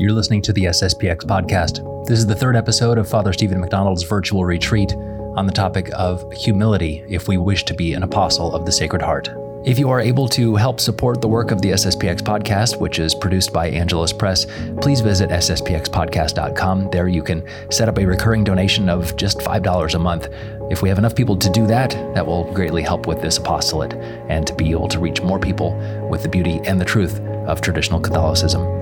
You're 0.00 0.12
listening 0.12 0.40
to 0.42 0.54
the 0.54 0.64
SSPX 0.64 1.24
podcast. 1.26 2.06
This 2.06 2.18
is 2.18 2.26
the 2.26 2.34
third 2.34 2.56
episode 2.56 2.96
of 2.96 3.06
Father 3.06 3.34
Stephen 3.34 3.60
McDonald's 3.60 4.02
virtual 4.02 4.46
retreat 4.46 4.94
on 5.36 5.44
the 5.44 5.52
topic 5.52 5.90
of 5.94 6.32
humility 6.32 7.04
if 7.06 7.28
we 7.28 7.36
wish 7.36 7.66
to 7.66 7.74
be 7.74 7.92
an 7.92 8.02
apostle 8.02 8.54
of 8.54 8.64
the 8.64 8.72
Sacred 8.72 9.02
Heart. 9.02 9.28
If 9.66 9.78
you 9.78 9.90
are 9.90 10.00
able 10.00 10.26
to 10.28 10.56
help 10.56 10.80
support 10.80 11.20
the 11.20 11.28
work 11.28 11.50
of 11.50 11.60
the 11.60 11.72
SSPX 11.72 12.22
podcast, 12.22 12.80
which 12.80 12.98
is 12.98 13.14
produced 13.14 13.52
by 13.52 13.68
Angelus 13.68 14.10
Press, 14.10 14.46
please 14.80 15.02
visit 15.02 15.28
sspxpodcast.com. 15.28 16.88
There 16.90 17.08
you 17.08 17.22
can 17.22 17.46
set 17.70 17.90
up 17.90 17.98
a 17.98 18.06
recurring 18.06 18.42
donation 18.42 18.88
of 18.88 19.14
just 19.16 19.40
$5 19.40 19.94
a 19.94 19.98
month. 19.98 20.28
If 20.70 20.80
we 20.80 20.88
have 20.88 20.96
enough 20.96 21.14
people 21.14 21.36
to 21.36 21.50
do 21.50 21.66
that, 21.66 21.90
that 22.14 22.26
will 22.26 22.50
greatly 22.54 22.80
help 22.80 23.06
with 23.06 23.20
this 23.20 23.36
apostolate 23.36 23.92
and 24.30 24.46
to 24.46 24.54
be 24.54 24.70
able 24.70 24.88
to 24.88 24.98
reach 24.98 25.20
more 25.20 25.38
people 25.38 25.76
with 26.08 26.22
the 26.22 26.28
beauty 26.30 26.58
and 26.64 26.80
the 26.80 26.86
truth 26.86 27.20
of 27.20 27.60
traditional 27.60 28.00
Catholicism. 28.00 28.79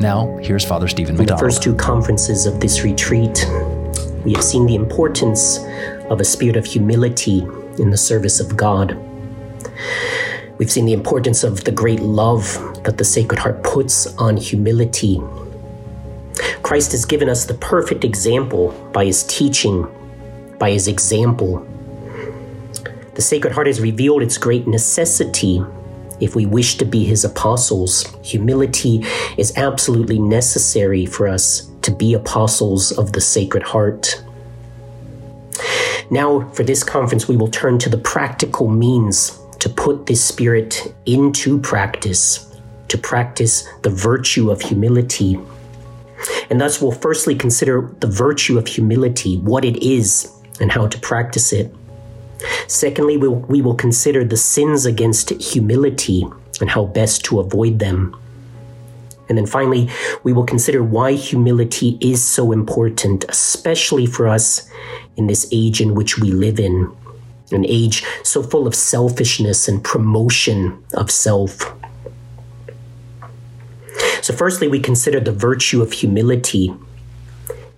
Now, 0.00 0.36
here's 0.38 0.64
Father 0.64 0.88
Stephen 0.88 1.16
McDonald. 1.16 1.40
In 1.40 1.46
the 1.46 1.52
first 1.52 1.62
two 1.62 1.74
conferences 1.76 2.46
of 2.46 2.60
this 2.60 2.82
retreat, 2.82 3.46
we 4.24 4.32
have 4.32 4.42
seen 4.42 4.66
the 4.66 4.74
importance 4.74 5.58
of 6.10 6.20
a 6.20 6.24
spirit 6.24 6.56
of 6.56 6.64
humility 6.64 7.40
in 7.78 7.90
the 7.90 7.96
service 7.96 8.40
of 8.40 8.56
God. 8.56 8.98
We've 10.58 10.70
seen 10.70 10.86
the 10.86 10.92
importance 10.92 11.44
of 11.44 11.64
the 11.64 11.72
great 11.72 12.00
love 12.00 12.42
that 12.84 12.98
the 12.98 13.04
Sacred 13.04 13.38
Heart 13.38 13.62
puts 13.62 14.06
on 14.16 14.36
humility. 14.36 15.20
Christ 16.62 16.92
has 16.92 17.04
given 17.04 17.28
us 17.28 17.44
the 17.44 17.54
perfect 17.54 18.04
example 18.04 18.70
by 18.92 19.04
his 19.04 19.22
teaching, 19.24 19.86
by 20.58 20.70
his 20.70 20.88
example. 20.88 21.66
The 23.14 23.22
Sacred 23.22 23.52
Heart 23.52 23.68
has 23.68 23.80
revealed 23.80 24.22
its 24.22 24.38
great 24.38 24.66
necessity 24.66 25.64
if 26.20 26.34
we 26.34 26.46
wish 26.46 26.76
to 26.76 26.84
be 26.84 27.04
his 27.04 27.24
apostles. 27.24 28.04
Humility 28.22 29.04
is 29.36 29.56
absolutely 29.56 30.18
necessary 30.18 31.06
for 31.06 31.28
us 31.28 31.70
to 31.82 31.90
be 31.90 32.14
apostles 32.14 32.92
of 32.92 33.12
the 33.12 33.20
Sacred 33.20 33.62
Heart. 33.62 34.22
Now, 36.10 36.48
for 36.50 36.62
this 36.62 36.82
conference, 36.82 37.28
we 37.28 37.36
will 37.36 37.48
turn 37.48 37.78
to 37.80 37.88
the 37.88 37.98
practical 37.98 38.68
means 38.68 39.38
to 39.60 39.68
put 39.68 40.06
this 40.06 40.22
spirit 40.22 40.94
into 41.06 41.58
practice, 41.60 42.54
to 42.88 42.98
practice 42.98 43.66
the 43.82 43.90
virtue 43.90 44.50
of 44.50 44.60
humility. 44.60 45.38
And 46.50 46.60
thus, 46.60 46.80
we'll 46.80 46.92
firstly 46.92 47.34
consider 47.34 47.90
the 48.00 48.06
virtue 48.06 48.58
of 48.58 48.66
humility, 48.66 49.38
what 49.38 49.64
it 49.64 49.82
is, 49.82 50.30
and 50.60 50.70
how 50.70 50.86
to 50.86 50.98
practice 51.00 51.52
it. 51.52 51.74
Secondly, 52.66 53.16
we'll, 53.16 53.36
we 53.36 53.62
will 53.62 53.74
consider 53.74 54.24
the 54.24 54.36
sins 54.36 54.86
against 54.86 55.30
humility 55.30 56.26
and 56.60 56.70
how 56.70 56.86
best 56.86 57.24
to 57.24 57.40
avoid 57.40 57.78
them. 57.78 58.16
And 59.28 59.38
then 59.38 59.46
finally, 59.46 59.88
we 60.22 60.32
will 60.32 60.44
consider 60.44 60.82
why 60.82 61.12
humility 61.12 61.98
is 62.00 62.22
so 62.22 62.52
important, 62.52 63.24
especially 63.28 64.06
for 64.06 64.28
us 64.28 64.68
in 65.16 65.26
this 65.26 65.48
age 65.50 65.80
in 65.80 65.94
which 65.94 66.18
we 66.18 66.30
live 66.30 66.60
in 66.60 66.94
an 67.52 67.64
age 67.66 68.04
so 68.22 68.42
full 68.42 68.66
of 68.66 68.74
selfishness 68.74 69.68
and 69.68 69.82
promotion 69.82 70.82
of 70.94 71.10
self. 71.10 71.74
So, 74.22 74.32
firstly, 74.32 74.68
we 74.68 74.80
consider 74.80 75.20
the 75.20 75.32
virtue 75.32 75.82
of 75.82 75.92
humility. 75.92 76.74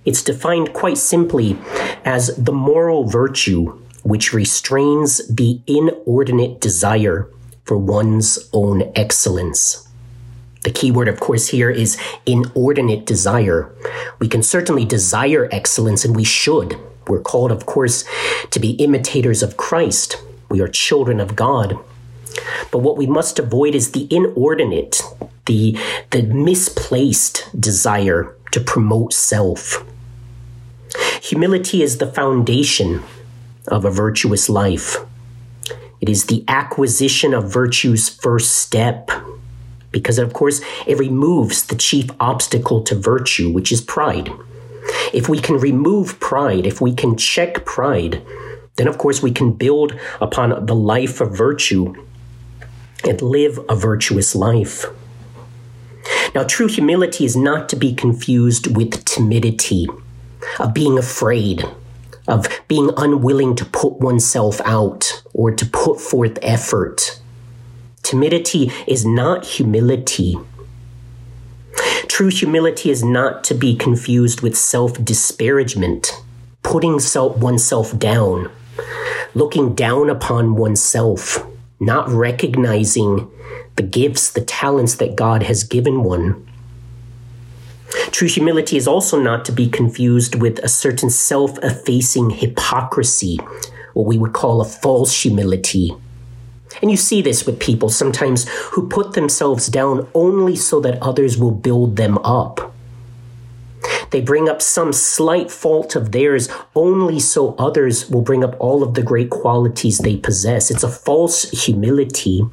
It's 0.05 0.23
defined 0.23 0.73
quite 0.73 0.99
simply 0.99 1.59
as 2.05 2.37
the 2.37 2.53
moral 2.53 3.05
virtue 3.05 3.81
which 4.07 4.33
restrains 4.33 5.27
the 5.27 5.61
inordinate 5.67 6.61
desire 6.61 7.29
for 7.65 7.77
one's 7.77 8.49
own 8.53 8.93
excellence. 8.95 9.89
The 10.63 10.71
key 10.71 10.93
word, 10.93 11.09
of 11.09 11.19
course, 11.19 11.49
here 11.49 11.71
is 11.71 12.01
inordinate 12.25 13.05
desire. 13.05 13.75
We 14.21 14.29
can 14.29 14.45
certainly 14.45 14.85
desire 14.85 15.49
excellence, 15.51 16.05
and 16.05 16.15
we 16.15 16.23
should. 16.23 16.79
We're 17.09 17.21
called, 17.21 17.51
of 17.51 17.67
course, 17.67 18.05
to 18.51 18.61
be 18.61 18.73
imitators 18.73 19.43
of 19.43 19.57
Christ. 19.57 20.23
We 20.49 20.61
are 20.61 20.69
children 20.69 21.19
of 21.19 21.35
God. 21.35 21.77
But 22.71 22.79
what 22.79 22.97
we 22.97 23.09
must 23.09 23.41
avoid 23.41 23.75
is 23.75 23.91
the 23.91 24.07
inordinate, 24.09 25.03
the, 25.47 25.77
the 26.11 26.23
misplaced 26.23 27.49
desire 27.61 28.37
to 28.53 28.61
promote 28.61 29.13
self. 29.13 29.85
Humility 31.23 31.83
is 31.83 31.99
the 31.99 32.07
foundation 32.07 33.03
of 33.69 33.85
a 33.85 33.91
virtuous 33.91 34.49
life. 34.49 34.97
It 36.01 36.09
is 36.09 36.27
the 36.27 36.45
acquisition 36.49 37.33
of 37.35 37.53
virtue's 37.53 38.09
first 38.09 38.59
step, 38.59 39.11
because, 39.91 40.19
of 40.19 40.33
course, 40.33 40.61
it 40.87 40.99
removes 40.99 41.67
the 41.67 41.77
chief 41.77 42.11
obstacle 42.21 42.83
to 42.83 42.95
virtue, 42.95 43.51
which 43.51 43.73
is 43.73 43.81
pride. 43.81 44.31
If 45.13 45.29
we 45.29 45.41
can 45.41 45.57
remove 45.59 46.21
pride, 46.21 46.67
if 46.67 46.81
we 46.81 46.95
can 46.95 47.17
check 47.17 47.65
pride, 47.65 48.23
then 48.77 48.87
of 48.87 48.99
course 48.99 49.23
we 49.23 49.31
can 49.31 49.53
build 49.53 49.99
upon 50.21 50.67
the 50.67 50.75
life 50.75 51.21
of 51.21 51.37
virtue 51.37 51.95
and 53.05 53.23
live 53.23 53.59
a 53.69 53.75
virtuous 53.75 54.35
life. 54.35 54.85
Now, 56.35 56.45
true 56.45 56.69
humility 56.69 57.25
is 57.25 57.37
not 57.37 57.69
to 57.71 57.77
be 57.77 57.95
confused 57.95 58.77
with 58.77 59.05
timidity, 59.05 59.87
of 60.61 60.75
being 60.75 60.99
afraid, 60.99 61.65
of 62.29 62.47
being 62.69 62.91
unwilling 62.97 63.55
to 63.57 63.65
put 63.65 63.95
oneself 64.01 64.61
out 64.65 65.23
or 65.33 65.53
to 65.53 65.67
put 65.67 66.01
forth 66.01 66.39
effort. 66.43 67.21
Timidity 68.03 68.71
is 68.87 69.05
not 69.05 69.45
humility. 69.45 70.37
True 72.09 72.29
humility 72.29 72.91
is 72.91 73.03
not 73.03 73.45
to 73.45 73.55
be 73.55 73.77
confused 73.77 74.41
with 74.41 74.57
self 74.57 75.03
disparagement, 75.05 76.23
putting 76.63 77.01
self, 77.01 77.37
oneself 77.37 77.99
down, 77.99 78.51
looking 79.35 79.75
down 79.75 80.09
upon 80.09 80.55
oneself, 80.55 81.45
not 81.81 82.09
recognizing 82.09 83.31
the 83.77 83.83
gifts, 83.83 84.31
the 84.31 84.41
talents 84.41 84.95
that 84.97 85.17
God 85.17 85.43
has 85.43 85.65
given 85.65 86.03
one. 86.03 86.47
True 88.17 88.29
humility 88.29 88.79
is 88.79 88.89
also 88.89 89.21
not 89.21 89.45
to 89.45 89.53
be 89.53 89.69
confused 89.69 90.41
with 90.41 90.59
a 90.61 90.69
certain 90.69 91.11
self 91.11 91.59
effacing 91.63 92.31
hypocrisy, 92.31 93.39
what 93.93 94.07
we 94.07 94.17
would 94.17 94.33
call 94.33 94.63
a 94.63 94.65
false 94.65 95.21
humility. 95.21 95.95
And 96.81 96.91
you 96.91 96.97
see 96.97 97.21
this 97.21 97.45
with 97.45 97.61
people 97.61 97.91
sometimes 97.91 98.49
who 98.73 98.89
put 98.89 99.13
themselves 99.13 99.67
down 99.67 100.09
only 100.15 100.57
so 100.57 100.81
that 100.81 101.03
others 101.03 101.37
will 101.37 101.51
build 101.51 101.97
them 101.97 102.17
up. 102.25 102.75
They 104.13 104.23
bring 104.23 104.49
up 104.49 104.63
some 104.63 104.95
slight 104.95 105.51
fault 105.51 105.95
of 105.95 106.13
theirs 106.13 106.49
only 106.75 107.21
so 107.21 107.55
others 107.59 108.09
will 108.09 108.23
bring 108.23 108.43
up 108.43 108.57
all 108.59 108.83
of 108.83 108.95
the 108.95 109.03
great 109.03 109.29
qualities 109.29 109.99
they 109.99 110.17
possess. 110.17 110.71
It's 110.71 110.83
a 110.83 110.89
false 110.89 111.51
humility. 111.51 112.49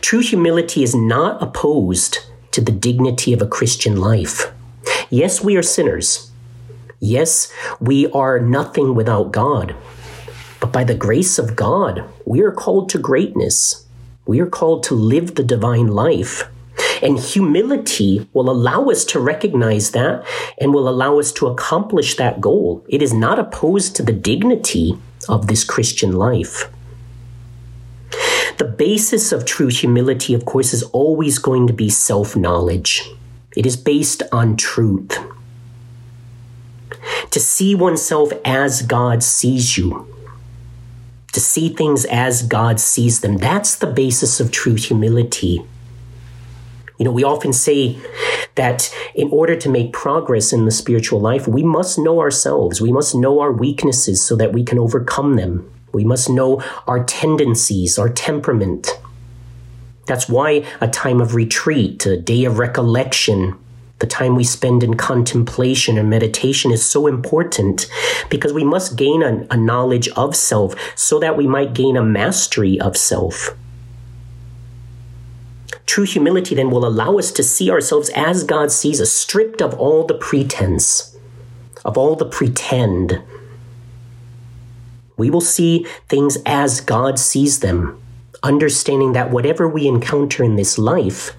True 0.00 0.20
humility 0.20 0.82
is 0.82 0.94
not 0.94 1.42
opposed 1.42 2.31
to 2.52 2.60
the 2.60 2.72
dignity 2.72 3.32
of 3.32 3.42
a 3.42 3.46
Christian 3.46 3.96
life. 3.96 4.52
Yes, 5.10 5.42
we 5.42 5.56
are 5.56 5.62
sinners. 5.62 6.30
Yes, 7.00 7.52
we 7.80 8.06
are 8.12 8.38
nothing 8.38 8.94
without 8.94 9.32
God. 9.32 9.74
But 10.60 10.72
by 10.72 10.84
the 10.84 10.94
grace 10.94 11.38
of 11.38 11.56
God, 11.56 12.04
we 12.24 12.40
are 12.40 12.52
called 12.52 12.88
to 12.90 12.98
greatness. 12.98 13.86
We 14.26 14.40
are 14.40 14.46
called 14.46 14.84
to 14.84 14.94
live 14.94 15.34
the 15.34 15.42
divine 15.42 15.88
life. 15.88 16.48
And 17.02 17.18
humility 17.18 18.28
will 18.32 18.48
allow 18.48 18.88
us 18.88 19.04
to 19.06 19.20
recognize 19.20 19.90
that 19.90 20.24
and 20.58 20.72
will 20.72 20.88
allow 20.88 21.18
us 21.18 21.32
to 21.32 21.48
accomplish 21.48 22.14
that 22.16 22.40
goal. 22.40 22.84
It 22.88 23.02
is 23.02 23.12
not 23.12 23.38
opposed 23.38 23.96
to 23.96 24.02
the 24.02 24.12
dignity 24.12 24.96
of 25.28 25.48
this 25.48 25.64
Christian 25.64 26.12
life. 26.12 26.70
The 28.62 28.68
basis 28.68 29.32
of 29.32 29.44
true 29.44 29.66
humility, 29.66 30.34
of 30.34 30.44
course, 30.44 30.72
is 30.72 30.84
always 30.92 31.40
going 31.40 31.66
to 31.66 31.72
be 31.72 31.88
self 31.88 32.36
knowledge. 32.36 33.10
It 33.56 33.66
is 33.66 33.76
based 33.76 34.22
on 34.30 34.56
truth. 34.56 35.18
To 37.32 37.40
see 37.40 37.74
oneself 37.74 38.30
as 38.44 38.82
God 38.82 39.24
sees 39.24 39.76
you, 39.76 40.06
to 41.32 41.40
see 41.40 41.70
things 41.70 42.04
as 42.04 42.44
God 42.44 42.78
sees 42.78 43.20
them. 43.20 43.38
That's 43.38 43.74
the 43.74 43.88
basis 43.88 44.38
of 44.38 44.52
true 44.52 44.76
humility. 44.76 45.66
You 47.00 47.04
know, 47.06 47.10
we 47.10 47.24
often 47.24 47.52
say 47.52 47.98
that 48.54 48.94
in 49.16 49.28
order 49.32 49.56
to 49.56 49.68
make 49.68 49.92
progress 49.92 50.52
in 50.52 50.66
the 50.66 50.70
spiritual 50.70 51.20
life, 51.20 51.48
we 51.48 51.64
must 51.64 51.98
know 51.98 52.20
ourselves. 52.20 52.80
We 52.80 52.92
must 52.92 53.12
know 53.12 53.40
our 53.40 53.50
weaknesses 53.50 54.24
so 54.24 54.36
that 54.36 54.52
we 54.52 54.62
can 54.62 54.78
overcome 54.78 55.34
them. 55.34 55.68
We 55.92 56.04
must 56.04 56.30
know 56.30 56.62
our 56.86 57.04
tendencies, 57.04 57.98
our 57.98 58.08
temperament. 58.08 58.98
That's 60.06 60.28
why 60.28 60.64
a 60.80 60.88
time 60.88 61.20
of 61.20 61.34
retreat, 61.34 62.04
a 62.06 62.16
day 62.16 62.44
of 62.44 62.58
recollection, 62.58 63.56
the 64.02 64.06
time 64.08 64.34
we 64.34 64.42
spend 64.42 64.82
in 64.82 64.94
contemplation 64.94 65.96
and 65.96 66.10
meditation 66.10 66.72
is 66.72 66.84
so 66.84 67.06
important 67.06 67.86
because 68.30 68.52
we 68.52 68.64
must 68.64 68.96
gain 68.96 69.22
a, 69.22 69.46
a 69.48 69.56
knowledge 69.56 70.08
of 70.16 70.34
self 70.34 70.74
so 70.98 71.20
that 71.20 71.36
we 71.36 71.46
might 71.46 71.72
gain 71.72 71.96
a 71.96 72.02
mastery 72.02 72.80
of 72.80 72.96
self. 72.96 73.50
True 75.86 76.04
humility 76.04 76.56
then 76.56 76.70
will 76.70 76.84
allow 76.84 77.16
us 77.16 77.30
to 77.30 77.44
see 77.44 77.70
ourselves 77.70 78.10
as 78.16 78.42
God 78.42 78.72
sees 78.72 79.00
us, 79.00 79.12
stripped 79.12 79.62
of 79.62 79.74
all 79.74 80.04
the 80.04 80.14
pretense, 80.14 81.16
of 81.84 81.96
all 81.96 82.16
the 82.16 82.24
pretend. 82.24 83.22
We 85.22 85.30
will 85.30 85.40
see 85.40 85.86
things 86.08 86.36
as 86.44 86.80
God 86.80 87.16
sees 87.16 87.60
them, 87.60 87.96
understanding 88.42 89.12
that 89.12 89.30
whatever 89.30 89.68
we 89.68 89.86
encounter 89.86 90.42
in 90.42 90.56
this 90.56 90.78
life 90.78 91.30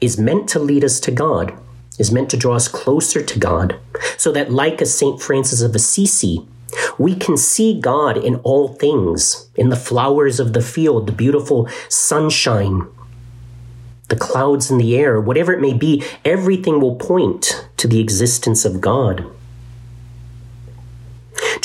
is 0.00 0.18
meant 0.18 0.48
to 0.48 0.58
lead 0.58 0.82
us 0.82 0.98
to 1.00 1.10
God, 1.10 1.52
is 1.98 2.10
meant 2.10 2.30
to 2.30 2.38
draw 2.38 2.56
us 2.56 2.66
closer 2.66 3.20
to 3.22 3.38
God, 3.38 3.78
so 4.16 4.32
that, 4.32 4.50
like 4.50 4.80
a 4.80 4.86
St. 4.86 5.20
Francis 5.20 5.60
of 5.60 5.74
Assisi, 5.74 6.46
we 6.96 7.14
can 7.14 7.36
see 7.36 7.78
God 7.78 8.16
in 8.16 8.36
all 8.36 8.68
things, 8.68 9.50
in 9.54 9.68
the 9.68 9.76
flowers 9.76 10.40
of 10.40 10.54
the 10.54 10.62
field, 10.62 11.06
the 11.06 11.12
beautiful 11.12 11.68
sunshine, 11.90 12.86
the 14.08 14.16
clouds 14.16 14.70
in 14.70 14.78
the 14.78 14.96
air, 14.96 15.20
whatever 15.20 15.52
it 15.52 15.60
may 15.60 15.74
be, 15.74 16.02
everything 16.24 16.80
will 16.80 16.96
point 16.96 17.68
to 17.76 17.86
the 17.86 18.00
existence 18.00 18.64
of 18.64 18.80
God. 18.80 19.26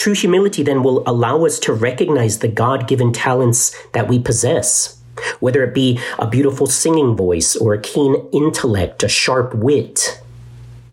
True 0.01 0.15
humility 0.15 0.63
then 0.63 0.81
will 0.81 1.07
allow 1.07 1.45
us 1.45 1.59
to 1.59 1.73
recognize 1.73 2.39
the 2.39 2.47
God 2.47 2.87
given 2.87 3.13
talents 3.13 3.71
that 3.91 4.07
we 4.07 4.17
possess, 4.17 4.99
whether 5.39 5.63
it 5.63 5.75
be 5.75 5.99
a 6.17 6.27
beautiful 6.27 6.65
singing 6.65 7.15
voice 7.15 7.55
or 7.55 7.75
a 7.75 7.79
keen 7.79 8.15
intellect, 8.33 9.03
a 9.03 9.07
sharp 9.07 9.53
wit, 9.53 10.19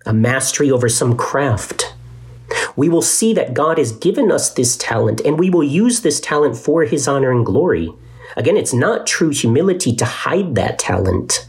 a 0.05 0.13
mastery 0.13 0.71
over 0.71 0.91
some 0.91 1.17
craft. 1.17 1.95
We 2.77 2.91
will 2.91 3.01
see 3.01 3.33
that 3.33 3.55
God 3.55 3.79
has 3.79 3.93
given 3.93 4.31
us 4.31 4.53
this 4.53 4.77
talent 4.77 5.23
and 5.25 5.39
we 5.39 5.49
will 5.49 5.65
use 5.65 6.03
this 6.03 6.21
talent 6.21 6.59
for 6.59 6.85
his 6.85 7.09
honor 7.09 7.31
and 7.31 7.47
glory. 7.47 7.89
Again, 8.37 8.59
it's 8.59 8.75
not 8.75 9.07
true 9.07 9.31
humility 9.31 9.97
to 9.97 10.05
hide 10.05 10.55
that 10.57 10.79
talent, 10.79 11.49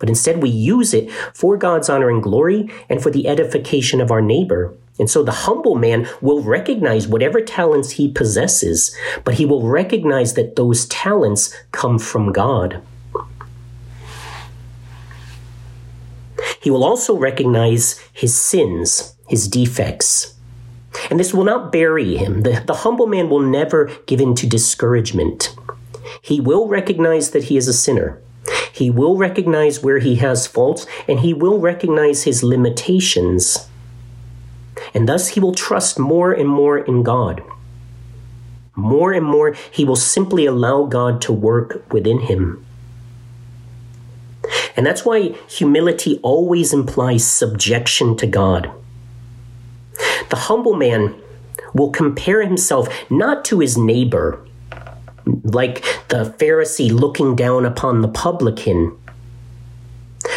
but 0.00 0.08
instead 0.08 0.42
we 0.42 0.50
use 0.50 0.92
it 0.92 1.08
for 1.34 1.56
God's 1.56 1.88
honor 1.88 2.10
and 2.10 2.20
glory 2.20 2.68
and 2.88 3.00
for 3.00 3.12
the 3.12 3.28
edification 3.28 4.00
of 4.00 4.10
our 4.10 4.20
neighbor. 4.20 4.76
And 5.00 5.08
so 5.08 5.22
the 5.22 5.32
humble 5.32 5.74
man 5.74 6.06
will 6.20 6.42
recognize 6.42 7.08
whatever 7.08 7.40
talents 7.40 7.92
he 7.92 8.12
possesses, 8.12 8.94
but 9.24 9.34
he 9.34 9.46
will 9.46 9.66
recognize 9.66 10.34
that 10.34 10.56
those 10.56 10.86
talents 10.86 11.56
come 11.72 11.98
from 11.98 12.32
God. 12.32 12.82
He 16.60 16.70
will 16.70 16.84
also 16.84 17.16
recognize 17.16 17.98
his 18.12 18.38
sins, 18.38 19.16
his 19.26 19.48
defects. 19.48 20.34
And 21.08 21.18
this 21.18 21.32
will 21.32 21.44
not 21.44 21.72
bury 21.72 22.18
him. 22.18 22.42
The, 22.42 22.62
the 22.66 22.74
humble 22.74 23.06
man 23.06 23.30
will 23.30 23.40
never 23.40 23.90
give 24.04 24.20
in 24.20 24.34
to 24.34 24.46
discouragement. 24.46 25.56
He 26.20 26.40
will 26.40 26.68
recognize 26.68 27.30
that 27.30 27.44
he 27.44 27.56
is 27.56 27.68
a 27.68 27.72
sinner. 27.72 28.20
He 28.70 28.90
will 28.90 29.16
recognize 29.16 29.82
where 29.82 29.98
he 29.98 30.16
has 30.16 30.46
faults, 30.46 30.86
and 31.08 31.20
he 31.20 31.32
will 31.32 31.58
recognize 31.58 32.24
his 32.24 32.42
limitations. 32.42 33.69
And 34.94 35.08
thus 35.08 35.28
he 35.28 35.40
will 35.40 35.54
trust 35.54 35.98
more 35.98 36.32
and 36.32 36.48
more 36.48 36.78
in 36.78 37.02
God. 37.02 37.42
More 38.74 39.12
and 39.12 39.26
more, 39.26 39.54
he 39.70 39.84
will 39.84 39.96
simply 39.96 40.46
allow 40.46 40.84
God 40.84 41.20
to 41.22 41.32
work 41.32 41.92
within 41.92 42.20
him. 42.20 42.64
And 44.76 44.86
that's 44.86 45.04
why 45.04 45.34
humility 45.48 46.18
always 46.22 46.72
implies 46.72 47.26
subjection 47.26 48.16
to 48.16 48.26
God. 48.26 48.70
The 50.30 50.36
humble 50.36 50.74
man 50.74 51.14
will 51.74 51.90
compare 51.90 52.42
himself 52.42 52.88
not 53.10 53.44
to 53.46 53.60
his 53.60 53.76
neighbor, 53.76 54.44
like 55.26 55.82
the 56.08 56.34
Pharisee 56.38 56.90
looking 56.90 57.36
down 57.36 57.66
upon 57.66 58.00
the 58.00 58.08
publican, 58.08 58.96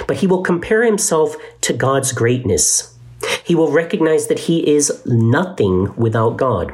but 0.07 0.17
he 0.17 0.27
will 0.27 0.41
compare 0.41 0.83
himself 0.83 1.35
to 1.61 1.73
God's 1.73 2.11
greatness. 2.11 2.92
He 3.43 3.55
will 3.55 3.71
recognize 3.71 4.27
that 4.27 4.39
he 4.39 4.67
is 4.67 5.05
nothing 5.05 5.93
without 5.95 6.37
God. 6.37 6.73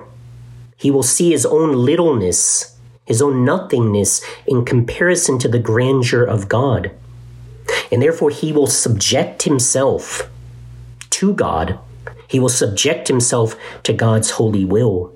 He 0.78 0.92
will 0.92 1.04
see 1.04 1.32
his 1.32 1.46
own 1.46 1.74
littleness, 1.74 2.78
his 3.06 3.22
own 3.22 3.44
nothingness 3.44 4.22
in 4.46 4.66
comparison 4.66 5.40
to 5.40 5.48
the 5.48 5.60
grandeur 5.60 6.24
of 6.24 6.48
God. 6.48 6.92
And 7.92 8.02
therefore, 8.02 8.30
he 8.30 8.52
will 8.52 8.68
subject 8.68 9.44
himself 9.44 10.30
to 11.10 11.34
God. 11.34 11.80
He 12.28 12.40
will 12.40 12.50
subject 12.50 13.08
himself 13.08 13.56
to 13.84 13.94
God's 13.94 14.32
holy 14.32 14.64
will. 14.64 15.12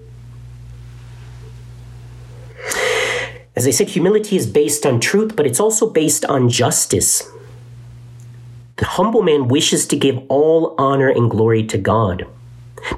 As 3.56 3.68
I 3.68 3.72
said, 3.72 3.90
humility 3.90 4.36
is 4.36 4.48
based 4.48 4.86
on 4.86 5.00
truth, 5.00 5.36
but 5.36 5.46
it's 5.46 5.60
also 5.60 5.90
based 5.90 6.26
on 6.26 6.50
justice. 6.50 7.30
The 8.84 8.90
humble 9.00 9.22
man 9.22 9.48
wishes 9.48 9.88
to 9.88 9.96
give 9.96 10.22
all 10.28 10.76
honor 10.78 11.08
and 11.08 11.32
glory 11.32 11.64
to 11.68 11.78
God 11.78 12.28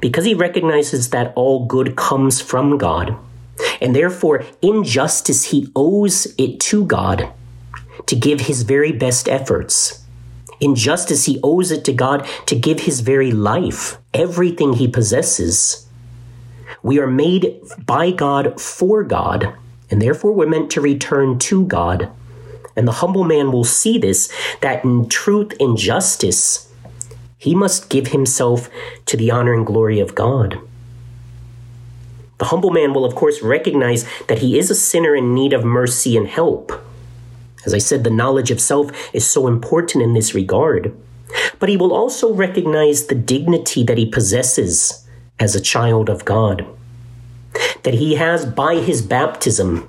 because 0.00 0.24
he 0.24 0.34
recognizes 0.34 1.10
that 1.10 1.32
all 1.36 1.64
good 1.64 1.94
comes 1.94 2.40
from 2.40 2.76
God. 2.76 3.14
And 3.80 3.94
therefore, 3.94 4.42
in 4.60 4.82
justice, 4.82 5.44
he 5.52 5.70
owes 5.76 6.26
it 6.38 6.58
to 6.58 6.84
God 6.84 7.28
to 8.06 8.16
give 8.16 8.40
his 8.40 8.62
very 8.62 8.90
best 8.90 9.28
efforts. 9.28 10.02
In 10.58 10.74
justice, 10.74 11.26
he 11.26 11.38
owes 11.44 11.70
it 11.70 11.84
to 11.84 11.92
God 11.92 12.26
to 12.46 12.56
give 12.56 12.80
his 12.80 12.98
very 12.98 13.30
life, 13.30 13.96
everything 14.12 14.72
he 14.72 14.88
possesses. 14.88 15.86
We 16.82 16.98
are 16.98 17.06
made 17.06 17.60
by 17.86 18.10
God 18.10 18.60
for 18.60 19.04
God 19.04 19.54
and 19.88 20.02
therefore 20.02 20.32
we're 20.32 20.48
meant 20.48 20.70
to 20.72 20.80
return 20.80 21.38
to 21.38 21.64
God. 21.64 22.10
And 22.76 22.86
the 22.86 22.92
humble 22.92 23.24
man 23.24 23.52
will 23.52 23.64
see 23.64 23.98
this 23.98 24.32
that 24.60 24.84
in 24.84 25.08
truth 25.08 25.54
and 25.58 25.76
justice, 25.76 26.72
he 27.38 27.54
must 27.54 27.90
give 27.90 28.08
himself 28.08 28.68
to 29.06 29.16
the 29.16 29.30
honor 29.30 29.54
and 29.54 29.66
glory 29.66 29.98
of 29.98 30.14
God. 30.14 30.58
The 32.38 32.46
humble 32.46 32.70
man 32.70 32.92
will, 32.92 33.04
of 33.04 33.14
course, 33.14 33.40
recognize 33.40 34.06
that 34.28 34.40
he 34.40 34.58
is 34.58 34.70
a 34.70 34.74
sinner 34.74 35.16
in 35.16 35.34
need 35.34 35.54
of 35.54 35.64
mercy 35.64 36.16
and 36.16 36.28
help. 36.28 36.70
As 37.64 37.72
I 37.72 37.78
said, 37.78 38.04
the 38.04 38.10
knowledge 38.10 38.50
of 38.50 38.60
self 38.60 38.90
is 39.14 39.26
so 39.26 39.46
important 39.46 40.04
in 40.04 40.12
this 40.12 40.34
regard. 40.34 40.94
But 41.58 41.68
he 41.68 41.76
will 41.76 41.92
also 41.92 42.32
recognize 42.32 43.06
the 43.06 43.14
dignity 43.14 43.82
that 43.84 43.98
he 43.98 44.06
possesses 44.06 45.06
as 45.40 45.56
a 45.56 45.60
child 45.60 46.08
of 46.08 46.24
God 46.24 46.66
that 47.82 47.94
he 47.94 48.16
has, 48.16 48.44
by 48.44 48.76
his 48.76 49.02
baptism, 49.02 49.88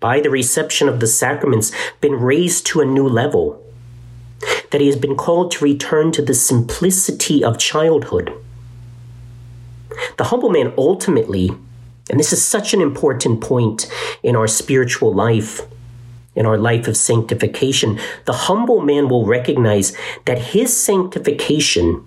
by 0.00 0.20
the 0.20 0.30
reception 0.30 0.88
of 0.88 1.00
the 1.00 1.06
sacraments, 1.06 1.72
been 2.00 2.14
raised 2.14 2.66
to 2.66 2.80
a 2.80 2.84
new 2.86 3.08
level, 3.08 3.62
that 4.70 4.80
he 4.80 4.86
has 4.86 4.96
been 4.96 5.16
called 5.16 5.50
to 5.50 5.64
return 5.64 6.12
to 6.12 6.22
the 6.22 6.34
simplicity 6.34 7.42
of 7.42 7.58
childhood. 7.58 8.32
The 10.16 10.24
humble 10.24 10.50
man 10.50 10.72
ultimately, 10.78 11.50
and 12.10 12.20
this 12.20 12.32
is 12.32 12.44
such 12.44 12.72
an 12.72 12.80
important 12.80 13.40
point 13.40 13.90
in 14.22 14.36
our 14.36 14.46
spiritual 14.46 15.12
life, 15.12 15.62
in 16.36 16.46
our 16.46 16.56
life 16.56 16.86
of 16.86 16.96
sanctification, 16.96 17.98
the 18.24 18.32
humble 18.32 18.80
man 18.80 19.08
will 19.08 19.26
recognize 19.26 19.96
that 20.24 20.38
his 20.38 20.76
sanctification 20.76 22.06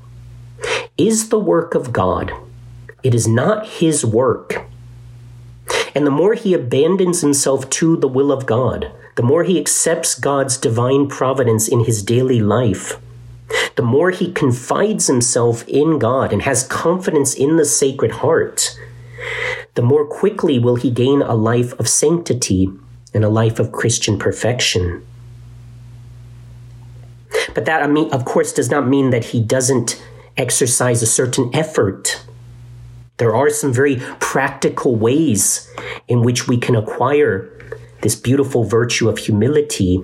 is 0.97 1.29
the 1.29 1.39
work 1.39 1.75
of 1.75 1.91
God. 1.91 2.31
It 3.03 3.13
is 3.13 3.27
not 3.27 3.67
his 3.67 4.05
work. 4.05 4.63
And 5.93 6.05
the 6.05 6.11
more 6.11 6.33
he 6.33 6.53
abandons 6.53 7.21
himself 7.21 7.69
to 7.71 7.97
the 7.97 8.07
will 8.07 8.31
of 8.31 8.45
God, 8.45 8.91
the 9.15 9.23
more 9.23 9.43
he 9.43 9.59
accepts 9.59 10.15
God's 10.15 10.57
divine 10.57 11.07
providence 11.07 11.67
in 11.67 11.81
his 11.81 12.01
daily 12.01 12.39
life, 12.39 12.97
the 13.75 13.83
more 13.83 14.11
he 14.11 14.31
confides 14.31 15.07
himself 15.07 15.67
in 15.67 15.99
God 15.99 16.31
and 16.31 16.43
has 16.43 16.67
confidence 16.67 17.33
in 17.33 17.57
the 17.57 17.65
Sacred 17.65 18.11
Heart, 18.11 18.79
the 19.75 19.81
more 19.81 20.05
quickly 20.05 20.59
will 20.59 20.75
he 20.75 20.91
gain 20.91 21.21
a 21.21 21.35
life 21.35 21.77
of 21.79 21.87
sanctity 21.87 22.69
and 23.13 23.25
a 23.25 23.29
life 23.29 23.59
of 23.59 23.71
Christian 23.71 24.17
perfection. 24.17 25.05
But 27.53 27.65
that, 27.65 27.89
of 27.89 28.25
course, 28.25 28.53
does 28.53 28.69
not 28.69 28.87
mean 28.87 29.09
that 29.09 29.25
he 29.25 29.41
doesn't 29.41 30.01
exercise 30.37 31.01
a 31.01 31.07
certain 31.07 31.53
effort 31.53 32.23
there 33.21 33.35
are 33.35 33.51
some 33.51 33.71
very 33.71 33.97
practical 34.19 34.95
ways 34.95 35.71
in 36.07 36.23
which 36.23 36.47
we 36.47 36.57
can 36.57 36.75
acquire 36.75 37.47
this 38.01 38.15
beautiful 38.15 38.63
virtue 38.63 39.07
of 39.07 39.19
humility. 39.19 40.01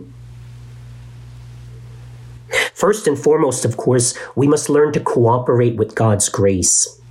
First 2.75 3.07
and 3.07 3.17
foremost, 3.17 3.65
of 3.65 3.75
course, 3.75 4.15
we 4.35 4.47
must 4.47 4.69
learn 4.69 4.93
to 4.93 4.99
cooperate 4.99 5.77
with 5.77 5.95
God's 5.95 6.29
grace. 6.29 7.01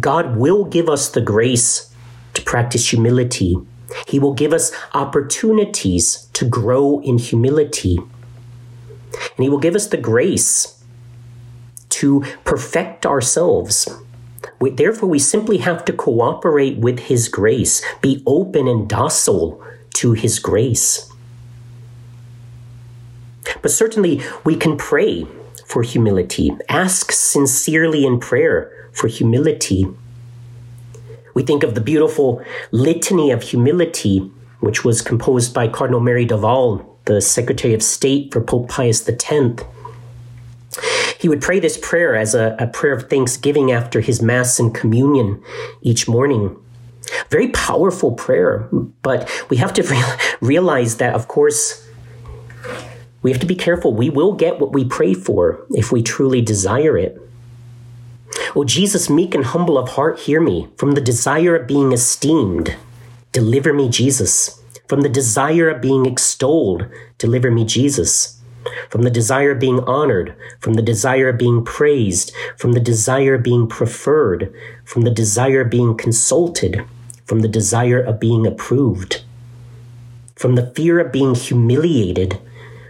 God 0.00 0.38
will 0.38 0.64
give 0.64 0.88
us 0.88 1.10
the 1.10 1.20
grace 1.20 1.94
to 2.32 2.40
practice 2.40 2.88
humility. 2.88 3.58
He 4.06 4.18
will 4.18 4.32
give 4.32 4.54
us 4.54 4.72
opportunities 4.94 6.30
to 6.32 6.46
grow 6.46 7.02
in 7.02 7.18
humility. 7.18 7.98
And 7.98 9.44
He 9.44 9.50
will 9.50 9.60
give 9.60 9.76
us 9.76 9.88
the 9.88 9.98
grace 9.98 10.82
to 11.90 12.24
perfect 12.44 13.04
ourselves 13.04 13.86
we, 14.60 14.70
therefore, 14.70 15.08
we 15.08 15.18
simply 15.18 15.58
have 15.58 15.84
to 15.86 15.92
cooperate 15.92 16.78
with 16.78 17.00
His 17.00 17.28
grace, 17.28 17.82
be 18.00 18.22
open 18.26 18.68
and 18.68 18.88
docile 18.88 19.62
to 19.94 20.12
His 20.12 20.38
grace. 20.38 21.10
But 23.62 23.70
certainly 23.70 24.22
we 24.44 24.56
can 24.56 24.76
pray 24.76 25.26
for 25.64 25.82
humility, 25.82 26.50
ask 26.68 27.10
sincerely 27.10 28.04
in 28.04 28.20
prayer 28.20 28.90
for 28.92 29.08
humility. 29.08 29.86
We 31.34 31.42
think 31.42 31.62
of 31.62 31.74
the 31.74 31.80
beautiful 31.80 32.44
litany 32.70 33.30
of 33.30 33.42
humility, 33.42 34.30
which 34.60 34.84
was 34.84 35.00
composed 35.00 35.54
by 35.54 35.68
Cardinal 35.68 36.00
Merry 36.00 36.26
del 36.26 36.38
Val, 36.38 36.98
the 37.06 37.20
Secretary 37.20 37.72
of 37.72 37.82
State 37.82 38.32
for 38.32 38.40
Pope 38.40 38.68
Pius 38.68 39.08
X. 39.08 39.22
He 41.20 41.28
would 41.28 41.42
pray 41.42 41.60
this 41.60 41.76
prayer 41.76 42.16
as 42.16 42.34
a, 42.34 42.56
a 42.58 42.66
prayer 42.66 42.94
of 42.94 43.10
thanksgiving 43.10 43.70
after 43.70 44.00
his 44.00 44.22
Mass 44.22 44.58
and 44.58 44.74
communion 44.74 45.42
each 45.82 46.08
morning. 46.08 46.56
Very 47.28 47.48
powerful 47.48 48.12
prayer, 48.12 48.68
but 49.02 49.28
we 49.50 49.58
have 49.58 49.74
to 49.74 49.82
re- 49.90 50.02
realize 50.40 50.96
that, 50.96 51.14
of 51.14 51.28
course, 51.28 51.86
we 53.20 53.30
have 53.30 53.40
to 53.40 53.46
be 53.46 53.54
careful. 53.54 53.92
We 53.92 54.08
will 54.08 54.32
get 54.32 54.60
what 54.60 54.72
we 54.72 54.82
pray 54.82 55.12
for 55.12 55.66
if 55.72 55.92
we 55.92 56.02
truly 56.02 56.40
desire 56.40 56.96
it. 56.96 57.20
O 58.56 58.64
Jesus, 58.64 59.10
meek 59.10 59.34
and 59.34 59.44
humble 59.44 59.76
of 59.76 59.90
heart, 59.90 60.20
hear 60.20 60.40
me. 60.40 60.68
From 60.78 60.92
the 60.92 61.02
desire 61.02 61.54
of 61.54 61.66
being 61.66 61.92
esteemed, 61.92 62.76
deliver 63.32 63.74
me, 63.74 63.90
Jesus. 63.90 64.58
From 64.88 65.02
the 65.02 65.08
desire 65.10 65.68
of 65.68 65.82
being 65.82 66.06
extolled, 66.06 66.86
deliver 67.18 67.50
me, 67.50 67.66
Jesus. 67.66 68.39
From 68.88 69.02
the 69.02 69.10
desire 69.10 69.54
being 69.54 69.80
honored, 69.80 70.34
from 70.58 70.74
the 70.74 70.82
desire 70.82 71.32
being 71.32 71.64
praised, 71.64 72.32
from 72.56 72.72
the 72.72 72.80
desire 72.80 73.38
being 73.38 73.66
preferred, 73.66 74.52
from 74.84 75.02
the 75.02 75.10
desire 75.10 75.64
being 75.64 75.96
consulted, 75.96 76.84
from 77.24 77.40
the 77.40 77.48
desire 77.48 78.00
of 78.00 78.20
being 78.20 78.46
approved, 78.46 79.22
from 80.34 80.56
the 80.56 80.66
fear 80.74 80.98
of 80.98 81.12
being 81.12 81.34
humiliated, 81.34 82.38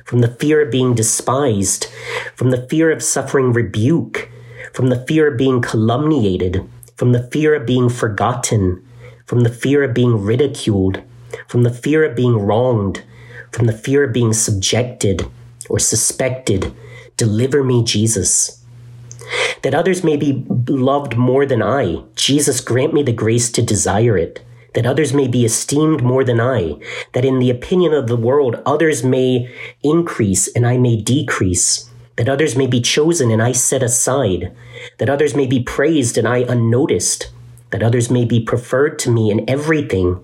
from 0.04 0.20
the 0.20 0.28
fear 0.28 0.62
of 0.62 0.70
being 0.70 0.94
despised, 0.94 1.86
from 2.34 2.50
the 2.50 2.66
fear 2.68 2.90
of 2.90 3.02
suffering 3.02 3.52
rebuke, 3.52 4.28
from 4.72 4.88
the 4.88 5.04
fear 5.06 5.28
of 5.28 5.36
being 5.36 5.60
calumniated, 5.60 6.66
from 6.96 7.12
the 7.12 7.22
fear 7.24 7.54
of 7.54 7.66
being 7.66 7.88
forgotten, 7.88 8.84
from 9.26 9.40
the 9.40 9.52
fear 9.52 9.84
of 9.84 9.94
being 9.94 10.24
ridiculed, 10.24 11.02
from 11.46 11.62
the 11.62 11.72
fear 11.72 12.04
of 12.04 12.16
being 12.16 12.38
wronged, 12.38 13.04
from 13.52 13.66
the 13.66 13.72
fear 13.72 14.04
of 14.04 14.12
being 14.12 14.32
subjected 14.32 15.30
or 15.70 15.78
suspected. 15.78 16.74
Deliver 17.16 17.64
me, 17.64 17.84
Jesus. 17.84 18.62
That 19.62 19.74
others 19.74 20.02
may 20.02 20.16
be 20.16 20.44
loved 20.68 21.16
more 21.16 21.46
than 21.46 21.62
I. 21.62 22.02
Jesus, 22.16 22.60
grant 22.60 22.92
me 22.92 23.02
the 23.02 23.12
grace 23.12 23.50
to 23.52 23.62
desire 23.62 24.18
it. 24.18 24.44
That 24.74 24.86
others 24.86 25.14
may 25.14 25.28
be 25.28 25.44
esteemed 25.44 26.02
more 26.02 26.24
than 26.24 26.40
I. 26.40 26.76
That 27.12 27.24
in 27.24 27.38
the 27.38 27.50
opinion 27.50 27.92
of 27.92 28.06
the 28.06 28.16
world, 28.16 28.62
others 28.66 29.02
may 29.02 29.52
increase 29.82 30.48
and 30.48 30.66
I 30.66 30.76
may 30.78 31.00
decrease 31.00 31.90
that 32.20 32.28
others 32.28 32.54
may 32.54 32.66
be 32.66 32.82
chosen 32.82 33.30
and 33.30 33.42
I 33.42 33.52
set 33.52 33.82
aside, 33.82 34.54
that 34.98 35.08
others 35.08 35.34
may 35.34 35.46
be 35.46 35.62
praised 35.62 36.18
and 36.18 36.28
I 36.28 36.40
unnoticed, 36.40 37.30
that 37.70 37.82
others 37.82 38.10
may 38.10 38.26
be 38.26 38.44
preferred 38.44 38.98
to 38.98 39.10
me 39.10 39.30
in 39.30 39.48
everything, 39.48 40.22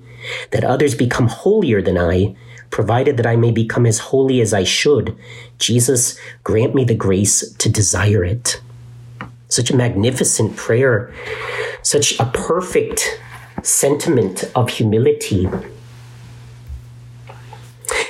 that 0.51 0.63
others 0.63 0.95
become 0.95 1.29
holier 1.29 1.81
than 1.81 1.97
I, 1.97 2.37
provided 2.71 3.17
that 3.17 3.27
I 3.27 3.37
may 3.37 3.51
become 3.51 3.87
as 3.87 3.99
holy 3.99 4.41
as 4.41 4.53
I 4.53 4.65
should. 4.65 5.17
Jesus, 5.59 6.19
grant 6.45 6.75
me 6.75 6.85
the 6.85 6.95
grace 6.95 7.53
to 7.55 7.69
desire 7.69 8.25
it. 8.25 8.61
Such 9.49 9.71
a 9.71 9.77
magnificent 9.77 10.57
prayer, 10.57 11.15
such 11.83 12.19
a 12.19 12.27
perfect 12.27 13.21
sentiment 13.63 14.45
of 14.55 14.71
humility. 14.71 15.49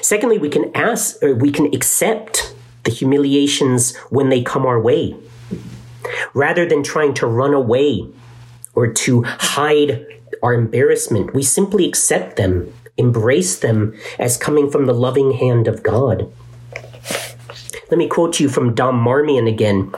Secondly, 0.01 0.39
we 0.39 0.49
can 0.49 0.71
ask, 0.75 1.23
or 1.23 1.35
we 1.35 1.51
can 1.51 1.67
accept 1.75 2.55
the 2.85 2.91
humiliations 2.91 3.97
when 4.11 4.29
they 4.29 4.43
come 4.43 4.65
our 4.65 4.81
way. 4.81 5.17
Rather 6.35 6.65
than 6.67 6.83
trying 6.83 7.13
to 7.15 7.27
run 7.27 7.53
away 7.53 8.07
or 8.75 8.87
to 8.87 9.23
hide 9.25 10.07
our 10.43 10.55
embarrassment, 10.55 11.35
we 11.35 11.43
simply 11.43 11.87
accept 11.89 12.37
them, 12.37 12.73
embrace 12.97 13.59
them 13.59 13.95
as 14.19 14.37
coming 14.37 14.71
from 14.71 14.87
the 14.87 14.95
loving 14.95 15.33
hand 15.33 15.69
of 15.69 15.83
God. 15.83 16.33
Let 17.91 17.99
me 17.99 18.09
quote 18.09 18.41
you 18.41 18.49
from 18.49 18.75
Dom 18.75 18.97
Marmion 19.03 19.47
again 19.47 19.93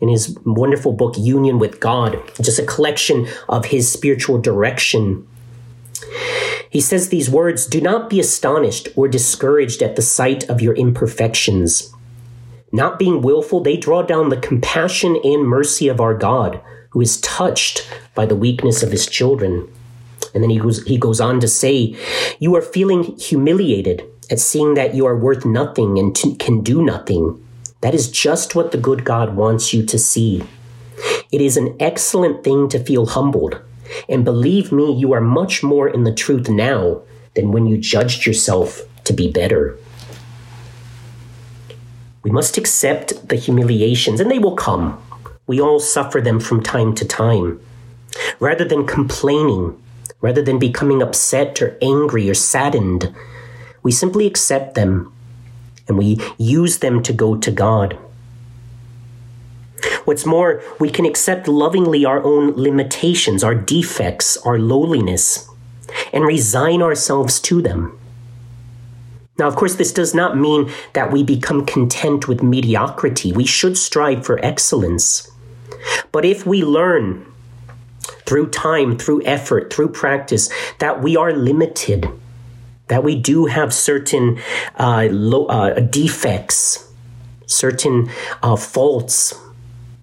in 0.00 0.08
his 0.08 0.36
wonderful 0.44 0.92
book, 0.92 1.14
Union 1.18 1.58
with 1.58 1.80
God, 1.80 2.20
just 2.40 2.58
a 2.58 2.66
collection 2.66 3.26
of 3.48 3.66
his 3.66 3.90
spiritual 3.90 4.40
direction. 4.40 5.26
He 6.70 6.80
says 6.80 7.08
these 7.08 7.30
words 7.30 7.66
Do 7.66 7.80
not 7.80 8.08
be 8.08 8.18
astonished 8.18 8.88
or 8.96 9.08
discouraged 9.08 9.82
at 9.82 9.96
the 9.96 10.02
sight 10.02 10.48
of 10.48 10.60
your 10.60 10.74
imperfections 10.74 11.94
not 12.74 12.98
being 12.98 13.22
willful, 13.22 13.60
they 13.60 13.76
draw 13.76 14.02
down 14.02 14.30
the 14.30 14.36
compassion 14.36 15.16
and 15.22 15.46
mercy 15.46 15.86
of 15.86 16.00
our 16.00 16.12
God, 16.12 16.60
who 16.90 17.00
is 17.00 17.20
touched 17.20 17.88
by 18.16 18.26
the 18.26 18.34
weakness 18.34 18.82
of 18.82 18.90
his 18.90 19.06
children. 19.06 19.72
And 20.34 20.42
then 20.42 20.50
he 20.50 20.58
goes, 20.58 20.82
he 20.84 20.98
goes 20.98 21.20
on 21.20 21.40
to 21.40 21.48
say, 21.48 21.96
You 22.38 22.54
are 22.56 22.62
feeling 22.62 23.16
humiliated 23.16 24.04
at 24.30 24.40
seeing 24.40 24.74
that 24.74 24.94
you 24.94 25.06
are 25.06 25.16
worth 25.16 25.44
nothing 25.44 25.98
and 25.98 26.14
t- 26.14 26.34
can 26.36 26.62
do 26.62 26.84
nothing. 26.84 27.40
That 27.80 27.94
is 27.94 28.10
just 28.10 28.54
what 28.54 28.72
the 28.72 28.78
good 28.78 29.04
God 29.04 29.36
wants 29.36 29.72
you 29.72 29.84
to 29.86 29.98
see. 29.98 30.42
It 31.30 31.40
is 31.40 31.56
an 31.56 31.76
excellent 31.78 32.42
thing 32.42 32.68
to 32.70 32.78
feel 32.78 33.06
humbled. 33.06 33.60
And 34.08 34.24
believe 34.24 34.72
me, 34.72 34.92
you 34.92 35.12
are 35.12 35.20
much 35.20 35.62
more 35.62 35.88
in 35.88 36.04
the 36.04 36.14
truth 36.14 36.48
now 36.48 37.02
than 37.34 37.52
when 37.52 37.66
you 37.66 37.76
judged 37.76 38.26
yourself 38.26 38.82
to 39.04 39.12
be 39.12 39.30
better. 39.30 39.78
We 42.22 42.30
must 42.30 42.56
accept 42.56 43.28
the 43.28 43.36
humiliations, 43.36 44.18
and 44.18 44.30
they 44.30 44.38
will 44.38 44.56
come. 44.56 45.00
We 45.46 45.60
all 45.60 45.78
suffer 45.78 46.22
them 46.22 46.40
from 46.40 46.62
time 46.62 46.94
to 46.94 47.04
time. 47.04 47.60
Rather 48.40 48.64
than 48.64 48.86
complaining, 48.86 49.78
rather 50.24 50.40
than 50.40 50.58
becoming 50.58 51.02
upset 51.02 51.60
or 51.60 51.76
angry 51.82 52.30
or 52.30 52.34
saddened, 52.34 53.14
we 53.82 53.92
simply 53.92 54.26
accept 54.26 54.74
them 54.74 55.12
and 55.86 55.98
we 55.98 56.18
use 56.38 56.78
them 56.78 57.02
to 57.02 57.12
go 57.12 57.36
to 57.36 57.50
God. 57.50 57.98
What's 60.06 60.24
more, 60.24 60.62
we 60.80 60.88
can 60.88 61.04
accept 61.04 61.46
lovingly 61.46 62.06
our 62.06 62.24
own 62.24 62.52
limitations, 62.52 63.44
our 63.44 63.54
defects, 63.54 64.38
our 64.46 64.58
lowliness, 64.58 65.46
and 66.10 66.24
resign 66.24 66.80
ourselves 66.80 67.38
to 67.40 67.60
them. 67.60 67.98
Now, 69.38 69.46
of 69.46 69.56
course, 69.56 69.74
this 69.74 69.92
does 69.92 70.14
not 70.14 70.38
mean 70.38 70.70
that 70.94 71.12
we 71.12 71.22
become 71.22 71.66
content 71.66 72.28
with 72.28 72.42
mediocrity. 72.42 73.30
We 73.30 73.44
should 73.44 73.76
strive 73.76 74.24
for 74.24 74.42
excellence. 74.42 75.30
But 76.12 76.24
if 76.24 76.46
we 76.46 76.64
learn 76.64 77.26
through 78.26 78.50
time, 78.50 78.98
through 78.98 79.22
effort, 79.24 79.72
through 79.72 79.88
practice, 79.88 80.50
that 80.78 81.02
we 81.02 81.16
are 81.16 81.32
limited, 81.32 82.08
that 82.88 83.04
we 83.04 83.16
do 83.16 83.46
have 83.46 83.72
certain 83.72 84.38
uh, 84.78 85.08
uh, 85.08 85.80
defects, 85.80 86.92
certain 87.46 88.08
uh, 88.42 88.56
faults 88.56 89.34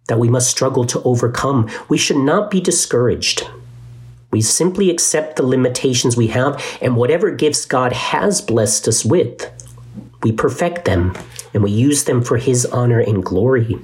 that 0.07 0.19
we 0.19 0.29
must 0.29 0.49
struggle 0.49 0.85
to 0.85 1.01
overcome, 1.03 1.69
we 1.87 1.97
should 1.97 2.17
not 2.17 2.51
be 2.51 2.59
discouraged. 2.59 3.47
We 4.31 4.41
simply 4.41 4.89
accept 4.89 5.35
the 5.35 5.45
limitations 5.45 6.15
we 6.15 6.27
have, 6.27 6.61
and 6.81 6.95
whatever 6.95 7.31
gifts 7.31 7.65
God 7.65 7.93
has 7.93 8.41
blessed 8.41 8.87
us 8.87 9.05
with, 9.05 9.49
we 10.23 10.31
perfect 10.31 10.85
them 10.85 11.13
and 11.53 11.63
we 11.63 11.71
use 11.71 12.05
them 12.05 12.21
for 12.21 12.37
His 12.37 12.65
honor 12.65 12.99
and 12.99 13.23
glory. 13.23 13.77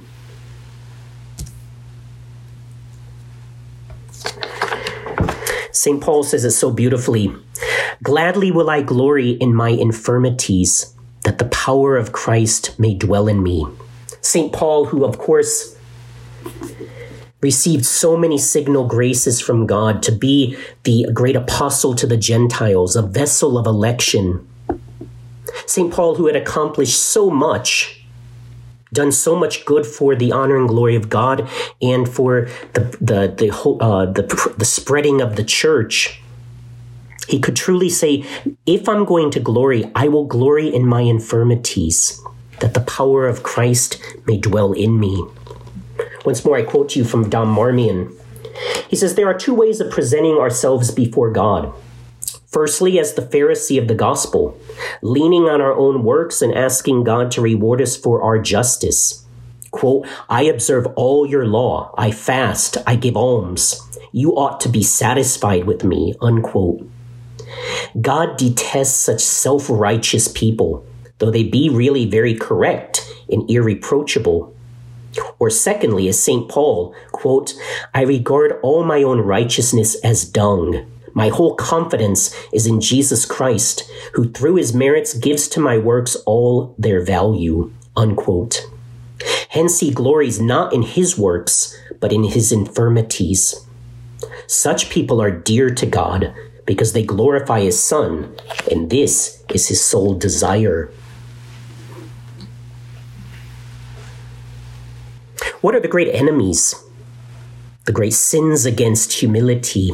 St. 5.78 6.00
Paul 6.02 6.24
says 6.24 6.44
it 6.44 6.50
so 6.50 6.72
beautifully 6.72 7.32
Gladly 8.02 8.50
will 8.50 8.68
I 8.68 8.82
glory 8.82 9.30
in 9.30 9.54
my 9.54 9.68
infirmities, 9.68 10.92
that 11.22 11.38
the 11.38 11.44
power 11.44 11.96
of 11.96 12.10
Christ 12.10 12.76
may 12.80 12.94
dwell 12.94 13.28
in 13.28 13.44
me. 13.44 13.64
St. 14.20 14.52
Paul, 14.52 14.86
who, 14.86 15.04
of 15.04 15.18
course, 15.18 15.76
received 17.40 17.86
so 17.86 18.16
many 18.16 18.38
signal 18.38 18.88
graces 18.88 19.40
from 19.40 19.66
God 19.66 20.02
to 20.02 20.10
be 20.10 20.56
the 20.82 21.06
great 21.14 21.36
apostle 21.36 21.94
to 21.94 22.08
the 22.08 22.16
Gentiles, 22.16 22.96
a 22.96 23.02
vessel 23.02 23.56
of 23.56 23.64
election. 23.64 24.44
St. 25.66 25.92
Paul, 25.92 26.16
who 26.16 26.26
had 26.26 26.34
accomplished 26.34 27.00
so 27.00 27.30
much, 27.30 27.97
done 28.92 29.12
so 29.12 29.36
much 29.36 29.64
good 29.64 29.86
for 29.86 30.14
the 30.14 30.32
honor 30.32 30.56
and 30.56 30.68
glory 30.68 30.96
of 30.96 31.08
God 31.08 31.48
and 31.80 32.08
for 32.08 32.48
the, 32.74 32.80
the, 33.00 33.34
the, 33.36 33.54
uh, 33.80 34.06
the, 34.06 34.54
the 34.56 34.64
spreading 34.64 35.20
of 35.20 35.36
the 35.36 35.44
church, 35.44 36.20
he 37.28 37.38
could 37.38 37.56
truly 37.56 37.90
say, 37.90 38.24
If 38.66 38.88
I'm 38.88 39.04
going 39.04 39.30
to 39.32 39.40
glory, 39.40 39.90
I 39.94 40.08
will 40.08 40.24
glory 40.24 40.74
in 40.74 40.86
my 40.86 41.02
infirmities, 41.02 42.20
that 42.60 42.74
the 42.74 42.80
power 42.80 43.26
of 43.26 43.42
Christ 43.42 44.00
may 44.26 44.38
dwell 44.38 44.72
in 44.72 44.98
me. 44.98 45.24
Once 46.24 46.44
more, 46.44 46.56
I 46.56 46.62
quote 46.62 46.96
you 46.96 47.04
from 47.04 47.28
Dom 47.28 47.54
Marmion. 47.54 48.12
He 48.88 48.96
says, 48.96 49.14
There 49.14 49.28
are 49.28 49.38
two 49.38 49.54
ways 49.54 49.80
of 49.80 49.90
presenting 49.90 50.38
ourselves 50.38 50.90
before 50.90 51.30
God. 51.30 51.72
Firstly, 52.50 52.98
as 52.98 53.12
the 53.12 53.22
Pharisee 53.22 53.78
of 53.78 53.88
the 53.88 53.94
gospel, 53.94 54.58
leaning 55.02 55.44
on 55.44 55.60
our 55.60 55.74
own 55.74 56.02
works 56.02 56.40
and 56.40 56.54
asking 56.54 57.04
God 57.04 57.30
to 57.32 57.42
reward 57.42 57.82
us 57.82 57.94
for 57.94 58.22
our 58.22 58.38
justice. 58.38 59.26
Quote, 59.70 60.06
I 60.30 60.44
observe 60.44 60.86
all 60.96 61.26
your 61.26 61.46
law. 61.46 61.94
I 61.98 62.10
fast. 62.10 62.78
I 62.86 62.96
give 62.96 63.18
alms. 63.18 63.82
You 64.12 64.32
ought 64.34 64.60
to 64.60 64.70
be 64.70 64.82
satisfied 64.82 65.66
with 65.66 65.84
me. 65.84 66.14
Unquote. 66.22 66.88
God 68.00 68.38
detests 68.38 68.96
such 68.96 69.20
self 69.20 69.68
righteous 69.68 70.28
people, 70.28 70.86
though 71.18 71.30
they 71.30 71.44
be 71.44 71.68
really 71.68 72.06
very 72.06 72.34
correct 72.34 73.06
and 73.30 73.48
irreproachable. 73.50 74.54
Or 75.38 75.50
secondly, 75.50 76.08
as 76.08 76.18
St. 76.18 76.48
Paul, 76.48 76.94
quote, 77.12 77.52
I 77.94 78.02
regard 78.02 78.58
all 78.62 78.84
my 78.84 79.02
own 79.02 79.20
righteousness 79.20 79.96
as 79.96 80.24
dung 80.24 80.86
my 81.14 81.28
whole 81.28 81.54
confidence 81.54 82.34
is 82.52 82.66
in 82.66 82.80
Jesus 82.80 83.24
Christ, 83.24 83.90
who 84.14 84.30
through 84.30 84.56
his 84.56 84.74
merits 84.74 85.14
gives 85.14 85.48
to 85.48 85.60
my 85.60 85.78
works 85.78 86.16
all 86.26 86.74
their 86.78 87.04
value. 87.04 87.72
Unquote. 87.96 88.66
Hence 89.50 89.80
he 89.80 89.90
glories 89.90 90.40
not 90.40 90.72
in 90.72 90.82
his 90.82 91.18
works, 91.18 91.76
but 92.00 92.12
in 92.12 92.24
his 92.24 92.52
infirmities. 92.52 93.66
Such 94.46 94.90
people 94.90 95.20
are 95.20 95.30
dear 95.30 95.70
to 95.70 95.86
God 95.86 96.34
because 96.64 96.92
they 96.92 97.02
glorify 97.02 97.60
his 97.60 97.82
Son, 97.82 98.36
and 98.70 98.90
this 98.90 99.42
is 99.52 99.68
his 99.68 99.84
sole 99.84 100.14
desire. 100.14 100.90
What 105.60 105.74
are 105.74 105.80
the 105.80 105.88
great 105.88 106.14
enemies? 106.14 106.74
The 107.86 107.92
great 107.92 108.12
sins 108.12 108.64
against 108.64 109.14
humility 109.14 109.92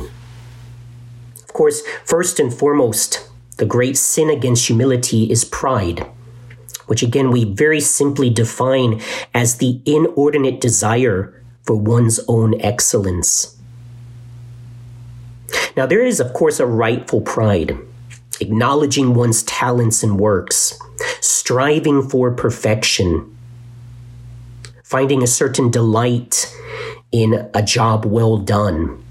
course, 1.54 1.80
first 2.04 2.38
and 2.38 2.52
foremost, 2.52 3.30
the 3.56 3.64
great 3.64 3.96
sin 3.96 4.28
against 4.28 4.66
humility 4.66 5.30
is 5.30 5.44
pride, 5.44 6.06
which 6.86 7.02
again 7.02 7.30
we 7.30 7.44
very 7.44 7.80
simply 7.80 8.28
define 8.28 9.00
as 9.32 9.56
the 9.56 9.80
inordinate 9.86 10.60
desire 10.60 11.42
for 11.62 11.76
one's 11.76 12.20
own 12.28 12.60
excellence. 12.60 13.56
Now, 15.76 15.86
there 15.86 16.04
is, 16.04 16.20
of 16.20 16.34
course, 16.34 16.60
a 16.60 16.66
rightful 16.66 17.20
pride, 17.20 17.78
acknowledging 18.40 19.14
one's 19.14 19.42
talents 19.44 20.02
and 20.02 20.18
works, 20.18 20.78
striving 21.20 22.08
for 22.08 22.32
perfection, 22.32 23.36
finding 24.82 25.22
a 25.22 25.28
certain 25.28 25.70
delight 25.70 26.52
in 27.12 27.48
a 27.54 27.62
job 27.62 28.04
well 28.04 28.36
done 28.36 29.03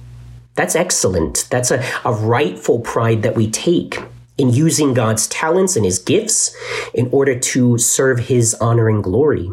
that's 0.56 0.76
excellent. 0.76 1.48
That's 1.50 1.72
a, 1.72 1.84
a 2.06 2.14
rightful 2.14 2.80
pride 2.80 3.24
that 3.24 3.36
we 3.36 3.50
take 3.50 4.00
in 4.38 4.50
using 4.50 4.94
God's 4.94 5.28
talents 5.28 5.76
and 5.76 5.86
his 5.86 6.00
gifts 6.00 6.56
in 6.94 7.10
order 7.12 7.38
to 7.38 7.78
serve 7.78 8.20
his 8.20 8.54
honor 8.56 8.88
and 8.88 9.04
glory. 9.04 9.52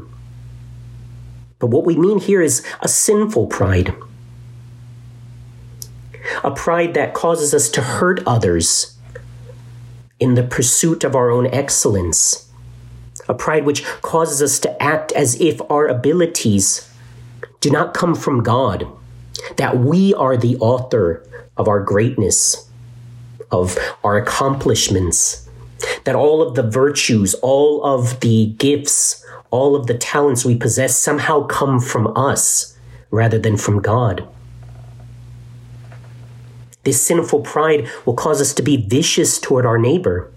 But 1.59 1.69
what 1.69 1.85
we 1.85 1.97
mean 1.97 2.19
here 2.19 2.41
is 2.41 2.65
a 2.81 2.89
sinful 2.89 3.47
pride. 3.49 3.95
A 6.45 6.51
pride 6.51 6.95
that 6.95 7.15
causes 7.15 7.53
us 7.55 7.69
to 7.71 7.83
hurt 7.83 8.23
others 8.27 8.97
in 10.19 10.35
the 10.35 10.43
pursuit 10.43 11.03
of 11.03 11.15
our 11.15 11.31
own 11.31 11.47
excellence. 11.47 12.49
A 13.29 13.35
pride 13.35 13.65
which 13.65 13.85
causes 14.03 14.43
us 14.43 14.59
to 14.61 14.83
act 14.83 15.13
as 15.13 15.41
if 15.41 15.61
our 15.71 15.87
abilities 15.87 16.91
do 17.61 17.71
not 17.71 17.95
come 17.95 18.15
from 18.15 18.43
God 18.43 18.87
that 19.57 19.79
we 19.79 20.15
are 20.15 20.37
the 20.37 20.57
author 20.57 21.27
of 21.57 21.69
our 21.69 21.81
greatness, 21.81 22.69
of 23.51 23.79
our 24.05 24.17
accomplishments, 24.17 25.49
that 26.05 26.15
all 26.15 26.43
of 26.43 26.55
the 26.55 26.63
virtues, 26.63 27.35
all 27.35 27.83
of 27.85 28.21
the 28.21 28.47
gifts, 28.59 29.25
all 29.51 29.75
of 29.75 29.87
the 29.87 29.97
talents 29.97 30.45
we 30.45 30.57
possess 30.57 30.97
somehow 30.97 31.47
come 31.47 31.81
from 31.81 32.17
us 32.17 32.77
rather 33.11 33.39
than 33.39 33.57
from 33.57 33.81
God. 33.81 34.27
This 36.85 37.03
sinful 37.03 37.41
pride 37.41 37.89
will 38.07 38.15
cause 38.15 38.41
us 38.41 38.55
to 38.55 38.63
be 38.63 38.77
vicious 38.77 39.39
toward 39.39 39.67
our 39.67 39.79
neighbor, 39.79 40.31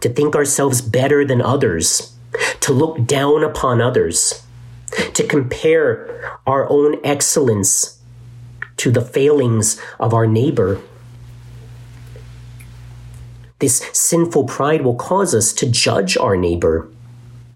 to 0.00 0.08
think 0.08 0.36
ourselves 0.36 0.80
better 0.80 1.24
than 1.24 1.42
others, 1.42 2.14
to 2.60 2.72
look 2.72 3.06
down 3.06 3.42
upon 3.42 3.80
others, 3.80 4.44
to 5.14 5.26
compare 5.26 6.38
our 6.46 6.68
own 6.70 7.00
excellence 7.04 7.98
to 8.76 8.90
the 8.90 9.00
failings 9.00 9.80
of 9.98 10.12
our 10.12 10.26
neighbor. 10.26 10.80
This 13.58 13.88
sinful 13.92 14.44
pride 14.44 14.82
will 14.82 14.96
cause 14.96 15.34
us 15.34 15.52
to 15.54 15.70
judge 15.70 16.16
our 16.16 16.36
neighbor, 16.36 16.88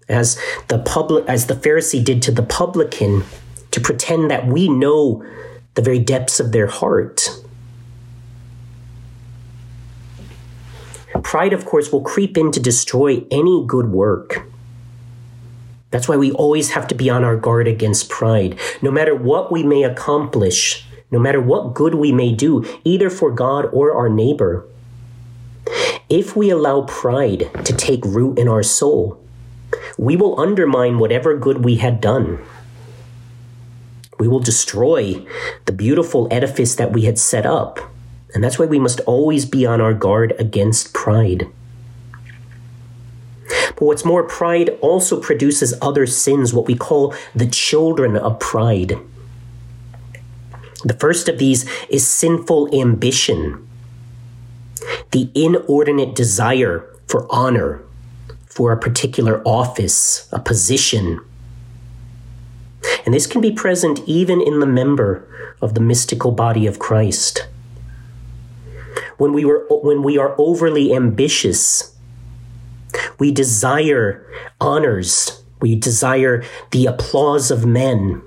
as 0.07 0.39
the 0.69 0.79
public, 0.79 1.25
as 1.27 1.47
the 1.47 1.53
Pharisee 1.53 2.03
did 2.03 2.21
to 2.23 2.31
the 2.31 2.43
publican, 2.43 3.23
to 3.71 3.79
pretend 3.79 4.31
that 4.31 4.47
we 4.47 4.67
know 4.69 5.23
the 5.75 5.81
very 5.81 5.99
depths 5.99 6.39
of 6.39 6.51
their 6.51 6.67
heart. 6.67 7.29
Pride, 11.21 11.53
of 11.53 11.65
course, 11.65 11.91
will 11.91 12.01
creep 12.01 12.37
in 12.37 12.51
to 12.51 12.59
destroy 12.59 13.23
any 13.29 13.63
good 13.67 13.91
work. 13.91 14.49
That's 15.91 16.07
why 16.07 16.17
we 16.17 16.31
always 16.31 16.71
have 16.71 16.87
to 16.87 16.95
be 16.95 17.09
on 17.09 17.23
our 17.23 17.35
guard 17.35 17.67
against 17.67 18.09
pride. 18.09 18.57
No 18.81 18.89
matter 18.89 19.15
what 19.15 19.51
we 19.51 19.63
may 19.63 19.83
accomplish, 19.83 20.87
no 21.11 21.19
matter 21.19 21.41
what 21.41 21.73
good 21.73 21.95
we 21.95 22.11
may 22.11 22.33
do, 22.33 22.65
either 22.83 23.09
for 23.09 23.31
God 23.31 23.65
or 23.71 23.93
our 23.93 24.09
neighbor. 24.09 24.65
If 26.09 26.35
we 26.35 26.49
allow 26.49 26.81
pride 26.81 27.49
to 27.65 27.73
take 27.73 28.03
root 28.05 28.37
in 28.37 28.47
our 28.47 28.63
soul, 28.63 29.23
we 29.97 30.15
will 30.15 30.39
undermine 30.39 30.99
whatever 30.99 31.37
good 31.37 31.63
we 31.63 31.75
had 31.75 32.01
done. 32.01 32.39
We 34.19 34.27
will 34.27 34.39
destroy 34.39 35.25
the 35.65 35.71
beautiful 35.71 36.27
edifice 36.31 36.75
that 36.75 36.91
we 36.91 37.03
had 37.03 37.17
set 37.17 37.45
up. 37.45 37.79
And 38.33 38.43
that's 38.43 38.59
why 38.59 38.65
we 38.65 38.79
must 38.79 38.99
always 39.01 39.45
be 39.45 39.65
on 39.65 39.81
our 39.81 39.93
guard 39.93 40.33
against 40.37 40.93
pride. 40.93 41.47
But 43.47 43.81
what's 43.81 44.05
more, 44.05 44.23
pride 44.23 44.77
also 44.81 45.19
produces 45.21 45.73
other 45.81 46.05
sins, 46.05 46.53
what 46.53 46.67
we 46.67 46.75
call 46.75 47.13
the 47.33 47.47
children 47.47 48.15
of 48.15 48.39
pride. 48.39 48.99
The 50.83 50.93
first 50.93 51.27
of 51.27 51.39
these 51.39 51.69
is 51.89 52.07
sinful 52.07 52.73
ambition, 52.73 53.67
the 55.11 55.29
inordinate 55.35 56.15
desire 56.15 56.85
for 57.07 57.27
honor, 57.29 57.81
for 58.45 58.71
a 58.71 58.77
particular 58.77 59.41
office, 59.45 60.29
a 60.31 60.39
position. 60.39 61.19
And 63.05 63.13
this 63.13 63.27
can 63.27 63.41
be 63.41 63.51
present 63.51 63.99
even 64.05 64.41
in 64.41 64.59
the 64.59 64.65
member 64.65 65.27
of 65.61 65.73
the 65.73 65.81
mystical 65.81 66.31
body 66.31 66.65
of 66.65 66.79
Christ. 66.79 67.47
When 69.17 69.33
we, 69.33 69.43
were, 69.43 69.65
when 69.69 70.01
we 70.01 70.17
are 70.17 70.33
overly 70.37 70.93
ambitious, 70.93 71.95
we 73.17 73.31
desire 73.31 74.25
honors, 74.61 75.43
we 75.59 75.75
desire 75.75 76.43
the 76.71 76.85
applause 76.85 77.51
of 77.51 77.65
men, 77.65 78.21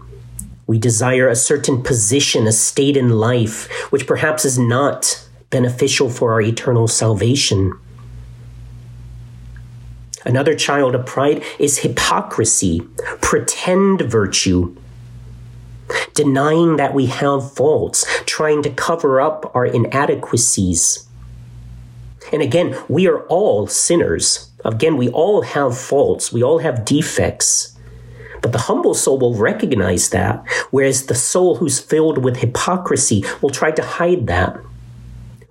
we 0.73 0.79
desire 0.79 1.29
a 1.29 1.37
certain 1.37 1.83
position, 1.83 2.47
a 2.47 2.51
state 2.51 2.97
in 2.97 3.11
life, 3.11 3.71
which 3.93 4.07
perhaps 4.07 4.47
is 4.47 4.59
not 4.59 5.29
beneficial 5.51 6.09
for 6.09 6.33
our 6.33 6.41
eternal 6.41 6.89
salvation. 6.89 7.79
Another 10.25 10.55
child 10.55 10.95
of 10.95 11.05
pride 11.05 11.45
is 11.59 11.81
hypocrisy, 11.81 12.81
pretend 13.21 14.01
virtue, 14.01 14.75
denying 16.15 16.77
that 16.77 16.95
we 16.95 17.05
have 17.05 17.53
faults, 17.53 18.07
trying 18.25 18.63
to 18.63 18.71
cover 18.71 19.21
up 19.21 19.55
our 19.55 19.67
inadequacies. 19.67 21.07
And 22.33 22.41
again, 22.41 22.83
we 22.89 23.07
are 23.07 23.27
all 23.27 23.67
sinners. 23.67 24.51
Again, 24.65 24.97
we 24.97 25.11
all 25.11 25.43
have 25.43 25.77
faults, 25.77 26.33
we 26.33 26.43
all 26.43 26.61
have 26.61 26.87
defects. 26.87 27.72
But 28.43 28.53
the 28.53 28.59
humble 28.59 28.95
soul 28.95 29.19
will 29.19 29.35
recognize 29.35 30.11
that, 30.11 30.45
whereas 30.71 31.07
the 31.07 31.15
soul 31.15 31.57
who's 31.57 31.79
filled 31.79 32.19
with 32.19 32.39
hypocrisy 32.39 33.25
will 33.41 33.51
try 33.51 33.71
to 33.71 33.83
hide 33.83 34.27
that, 34.27 34.59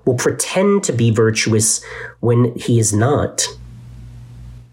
will 0.05 0.15
pretend 0.15 0.83
to 0.83 0.91
be 0.91 1.09
virtuous 1.09 1.83
when 2.19 2.53
he 2.55 2.79
is 2.79 2.93
not. 2.93 3.47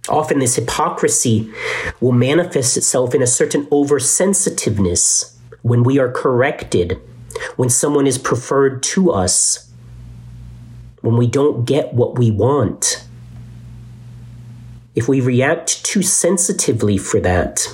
Often, 0.08 0.40
this 0.40 0.56
hypocrisy 0.56 1.52
will 2.00 2.12
manifest 2.12 2.76
itself 2.76 3.14
in 3.14 3.22
a 3.22 3.26
certain 3.26 3.66
oversensitiveness 3.66 5.34
when 5.62 5.84
we 5.84 5.98
are 5.98 6.10
corrected, 6.10 6.98
when 7.56 7.68
someone 7.68 8.06
is 8.06 8.18
preferred 8.18 8.82
to 8.82 9.10
us, 9.10 9.70
when 11.02 11.16
we 11.16 11.26
don't 11.26 11.66
get 11.66 11.92
what 11.94 12.18
we 12.18 12.30
want. 12.30 13.04
If 14.94 15.08
we 15.08 15.20
react 15.20 15.84
too 15.84 16.02
sensitively 16.02 16.96
for 16.98 17.20
that, 17.20 17.68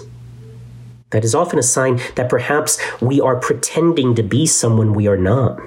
that 1.15 1.25
is 1.25 1.33
often 1.33 1.61
a 1.61 1.63
sign 1.63 2.01
that 2.17 2.29
perhaps 2.29 2.77
we 3.01 3.21
are 3.21 3.37
pretending 3.37 4.17
to 4.17 4.23
be 4.23 4.45
someone 4.47 4.93
we 4.93 5.07
are 5.07 5.17
not. 5.17 5.61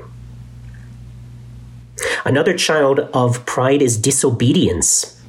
Another 2.25 2.53
child 2.53 2.99
of 3.13 3.45
pride 3.45 3.81
is 3.81 3.97
disobedience, 3.97 5.23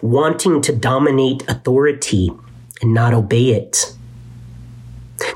wanting 0.00 0.62
to 0.62 0.72
dominate 0.72 1.42
authority 1.48 2.30
and 2.80 2.94
not 2.94 3.12
obey 3.12 3.50
it. 3.50 3.96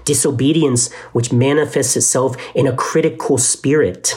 Disobedience, 0.05 0.93
which 1.11 1.33
manifests 1.33 1.97
itself 1.97 2.37
in 2.55 2.69
a 2.69 2.77
critical 2.77 3.37
spirit. 3.37 4.15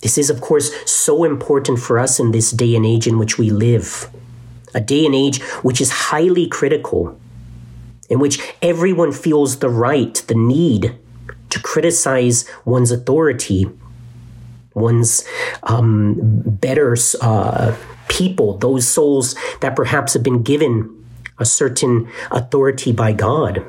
This 0.00 0.16
is, 0.16 0.30
of 0.30 0.40
course, 0.40 0.72
so 0.90 1.24
important 1.24 1.78
for 1.78 1.98
us 1.98 2.18
in 2.18 2.30
this 2.30 2.52
day 2.52 2.74
and 2.74 2.86
age 2.86 3.06
in 3.06 3.18
which 3.18 3.36
we 3.36 3.50
live. 3.50 4.08
A 4.72 4.80
day 4.80 5.04
and 5.04 5.14
age 5.14 5.42
which 5.62 5.78
is 5.78 5.90
highly 5.90 6.46
critical, 6.46 7.18
in 8.12 8.18
which 8.18 8.52
everyone 8.60 9.10
feels 9.10 9.60
the 9.60 9.70
right, 9.70 10.22
the 10.28 10.34
need 10.34 10.94
to 11.48 11.58
criticize 11.60 12.46
one's 12.66 12.90
authority, 12.90 13.66
one's 14.74 15.24
um, 15.62 16.16
better 16.20 16.94
uh, 17.22 17.74
people, 18.08 18.58
those 18.58 18.86
souls 18.86 19.34
that 19.62 19.74
perhaps 19.74 20.12
have 20.12 20.22
been 20.22 20.42
given 20.42 20.94
a 21.38 21.46
certain 21.46 22.06
authority 22.30 22.92
by 22.92 23.12
God. 23.12 23.64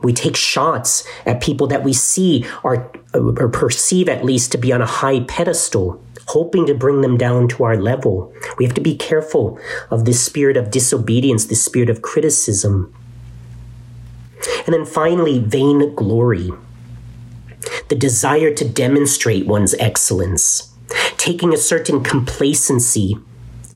We 0.00 0.12
take 0.12 0.36
shots 0.36 1.04
at 1.26 1.42
people 1.42 1.66
that 1.66 1.82
we 1.82 1.92
see 1.92 2.46
or, 2.62 2.88
or 3.14 3.48
perceive 3.48 4.08
at 4.08 4.24
least 4.24 4.52
to 4.52 4.58
be 4.58 4.72
on 4.72 4.80
a 4.80 4.86
high 4.86 5.24
pedestal, 5.24 6.00
hoping 6.26 6.66
to 6.66 6.74
bring 6.74 7.00
them 7.00 7.16
down 7.16 7.48
to 7.48 7.64
our 7.64 7.76
level. 7.76 8.32
We 8.58 8.64
have 8.64 8.74
to 8.74 8.80
be 8.80 8.96
careful 8.96 9.58
of 9.90 10.04
this 10.04 10.22
spirit 10.24 10.56
of 10.56 10.70
disobedience, 10.70 11.46
this 11.46 11.64
spirit 11.64 11.88
of 11.88 12.02
criticism. 12.02 12.94
And 14.66 14.74
then 14.74 14.84
finally, 14.84 15.38
vain 15.38 15.94
glory. 15.94 16.50
The 17.88 17.96
desire 17.96 18.52
to 18.54 18.68
demonstrate 18.68 19.46
one's 19.46 19.74
excellence, 19.74 20.72
taking 21.16 21.54
a 21.54 21.58
certain 21.58 22.02
complacency 22.02 23.16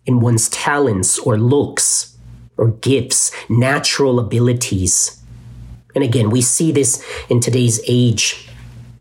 in 0.06 0.20
one's 0.20 0.48
talents 0.48 1.18
or 1.20 1.38
looks 1.38 2.16
or 2.56 2.68
gifts, 2.68 3.32
natural 3.48 4.18
abilities. 4.18 5.22
And 5.94 6.04
again, 6.04 6.30
we 6.30 6.42
see 6.42 6.72
this 6.72 7.04
in 7.28 7.40
today's 7.40 7.80
age. 7.86 8.49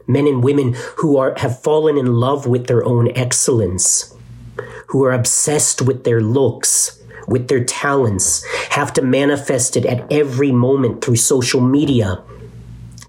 Men 0.10 0.26
and 0.26 0.44
women 0.44 0.76
who 0.98 1.18
are, 1.18 1.36
have 1.38 1.62
fallen 1.62 1.96
in 1.96 2.16
love 2.16 2.48
with 2.48 2.66
their 2.66 2.84
own 2.84 3.16
excellence, 3.16 4.16
who 4.88 5.06
are 5.06 5.12
obsessed 5.12 5.84
with 5.84 6.04
their 6.04 6.20
looks, 6.20 7.00
with 7.28 7.48
their 7.48 7.64
talents, 7.64 8.44
have 8.72 8.92
to 8.94 9.04
manifest 9.04 9.78
it 9.78 9.86
at 9.86 10.12
every 10.12 10.52
moment 10.52 11.06
through 11.06 11.18
social 11.18 11.62
media, 11.62 12.24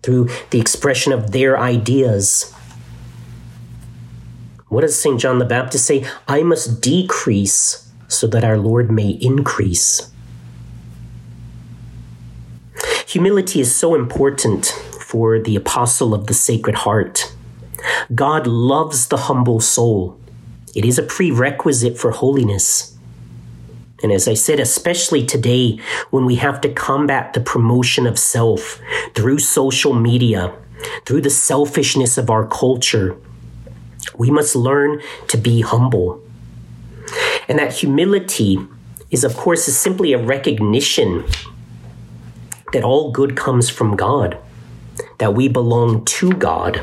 through 0.02 0.28
the 0.50 0.60
expression 0.60 1.10
of 1.10 1.32
their 1.32 1.58
ideas. 1.58 2.52
What 4.68 4.82
does 4.82 5.00
St. 5.00 5.18
John 5.18 5.38
the 5.38 5.46
Baptist 5.46 5.86
say? 5.86 6.06
I 6.28 6.42
must 6.42 6.82
decrease 6.82 7.90
so 8.08 8.26
that 8.26 8.44
our 8.44 8.58
Lord 8.58 8.90
may 8.90 9.08
increase. 9.08 10.12
Humility 13.06 13.60
is 13.60 13.74
so 13.74 13.94
important 13.94 14.74
for 15.10 15.40
the 15.40 15.56
apostle 15.56 16.14
of 16.14 16.28
the 16.28 16.34
Sacred 16.34 16.76
Heart. 16.76 17.34
God 18.14 18.46
loves 18.46 19.08
the 19.08 19.16
humble 19.16 19.58
soul. 19.58 20.16
It 20.72 20.84
is 20.84 21.00
a 21.00 21.02
prerequisite 21.02 21.98
for 21.98 22.12
holiness. 22.12 22.96
And 24.04 24.12
as 24.12 24.28
I 24.28 24.34
said, 24.34 24.60
especially 24.60 25.26
today 25.26 25.80
when 26.10 26.26
we 26.26 26.36
have 26.36 26.60
to 26.60 26.72
combat 26.72 27.32
the 27.32 27.40
promotion 27.40 28.06
of 28.06 28.20
self 28.20 28.80
through 29.16 29.40
social 29.40 29.94
media, 29.94 30.54
through 31.06 31.22
the 31.22 31.28
selfishness 31.28 32.16
of 32.16 32.30
our 32.30 32.46
culture, 32.46 33.16
we 34.16 34.30
must 34.30 34.54
learn 34.54 35.02
to 35.26 35.36
be 35.36 35.62
humble. 35.62 36.22
And 37.48 37.58
that 37.58 37.72
humility 37.72 38.60
is, 39.10 39.24
of 39.24 39.36
course, 39.36 39.66
is 39.66 39.76
simply 39.76 40.12
a 40.12 40.22
recognition 40.22 41.24
that 42.72 42.84
all 42.84 43.10
good 43.10 43.36
comes 43.36 43.68
from 43.68 43.96
God, 43.96 44.38
that 45.20 45.34
we 45.34 45.46
belong 45.48 46.04
to 46.06 46.32
God. 46.32 46.82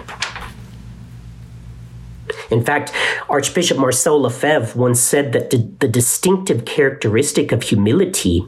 In 2.49 2.63
fact, 2.63 2.93
Archbishop 3.29 3.77
Marcel 3.77 4.21
Lefebvre 4.21 4.79
once 4.79 5.01
said 5.01 5.33
that 5.33 5.49
the, 5.49 5.57
the, 5.79 5.87
distinctive 5.87 6.63
characteristic 6.63 7.51
of 7.51 7.63
humility 7.63 8.47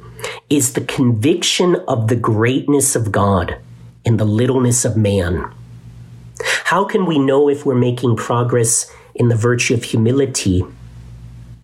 is 0.49 0.73
the 0.73 0.81
conviction 0.81 1.75
of 1.87 2.07
the 2.07 2.15
greatness 2.15 2.95
of 2.95 3.11
God 3.11 3.57
and 4.05 4.17
the 4.17 4.25
littleness 4.25 4.85
of 4.85 4.95
man. 4.95 5.51
How 6.65 6.85
can 6.85 7.05
we 7.05 7.19
know 7.19 7.49
if 7.49 7.65
we're 7.65 7.75
making 7.75 8.15
progress 8.15 8.89
in 9.15 9.27
the 9.27 9.35
virtue 9.35 9.73
of 9.73 9.83
humility? 9.83 10.63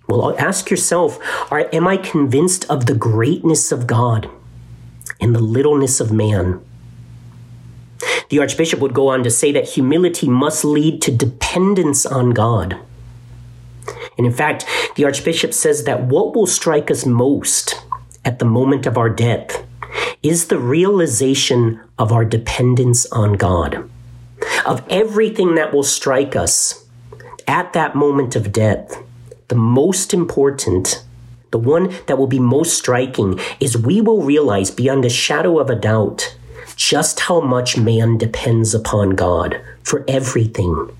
Well, 0.09 0.37
ask 0.37 0.69
yourself 0.69 1.19
are, 1.51 1.69
Am 1.71 1.87
I 1.87 1.95
convinced 1.95 2.69
of 2.69 2.85
the 2.85 2.95
greatness 2.95 3.71
of 3.71 3.87
God? 3.87 4.29
and 5.21 5.33
the 5.33 5.39
littleness 5.39 5.99
of 5.99 6.11
man. 6.11 6.63
The 8.29 8.39
Archbishop 8.39 8.79
would 8.79 8.93
go 8.93 9.07
on 9.09 9.23
to 9.23 9.29
say 9.29 9.51
that 9.51 9.69
humility 9.69 10.27
must 10.27 10.65
lead 10.65 11.01
to 11.03 11.11
dependence 11.11 12.05
on 12.05 12.31
God. 12.31 12.77
And 14.17 14.25
in 14.25 14.33
fact, 14.33 14.65
the 14.95 15.05
Archbishop 15.05 15.53
says 15.53 15.83
that 15.83 16.03
what 16.03 16.35
will 16.35 16.47
strike 16.47 16.89
us 16.89 17.05
most 17.05 17.83
at 18.23 18.39
the 18.39 18.45
moment 18.45 18.85
of 18.85 18.97
our 18.97 19.09
death 19.09 19.63
is 20.23 20.47
the 20.47 20.57
realization 20.57 21.79
of 21.99 22.11
our 22.11 22.25
dependence 22.25 23.05
on 23.07 23.33
God. 23.33 23.89
Of 24.65 24.83
everything 24.89 25.55
that 25.55 25.73
will 25.73 25.83
strike 25.83 26.35
us 26.35 26.85
at 27.47 27.73
that 27.73 27.95
moment 27.95 28.35
of 28.35 28.51
death, 28.51 29.01
the 29.47 29.55
most 29.55 30.13
important 30.13 31.03
the 31.51 31.59
one 31.59 31.95
that 32.07 32.17
will 32.17 32.27
be 32.27 32.39
most 32.39 32.77
striking 32.77 33.39
is 33.61 33.77
we 33.77 34.01
will 34.01 34.21
realize 34.21 34.71
beyond 34.71 35.05
a 35.05 35.09
shadow 35.09 35.57
of 35.57 35.69
a 35.69 35.75
doubt 35.75 36.35
just 36.85 37.21
how 37.21 37.41
much 37.41 37.77
man 37.77 38.15
depends 38.15 38.75
upon 38.75 39.11
God 39.11 39.59
for 39.81 40.05
everything, 40.07 40.95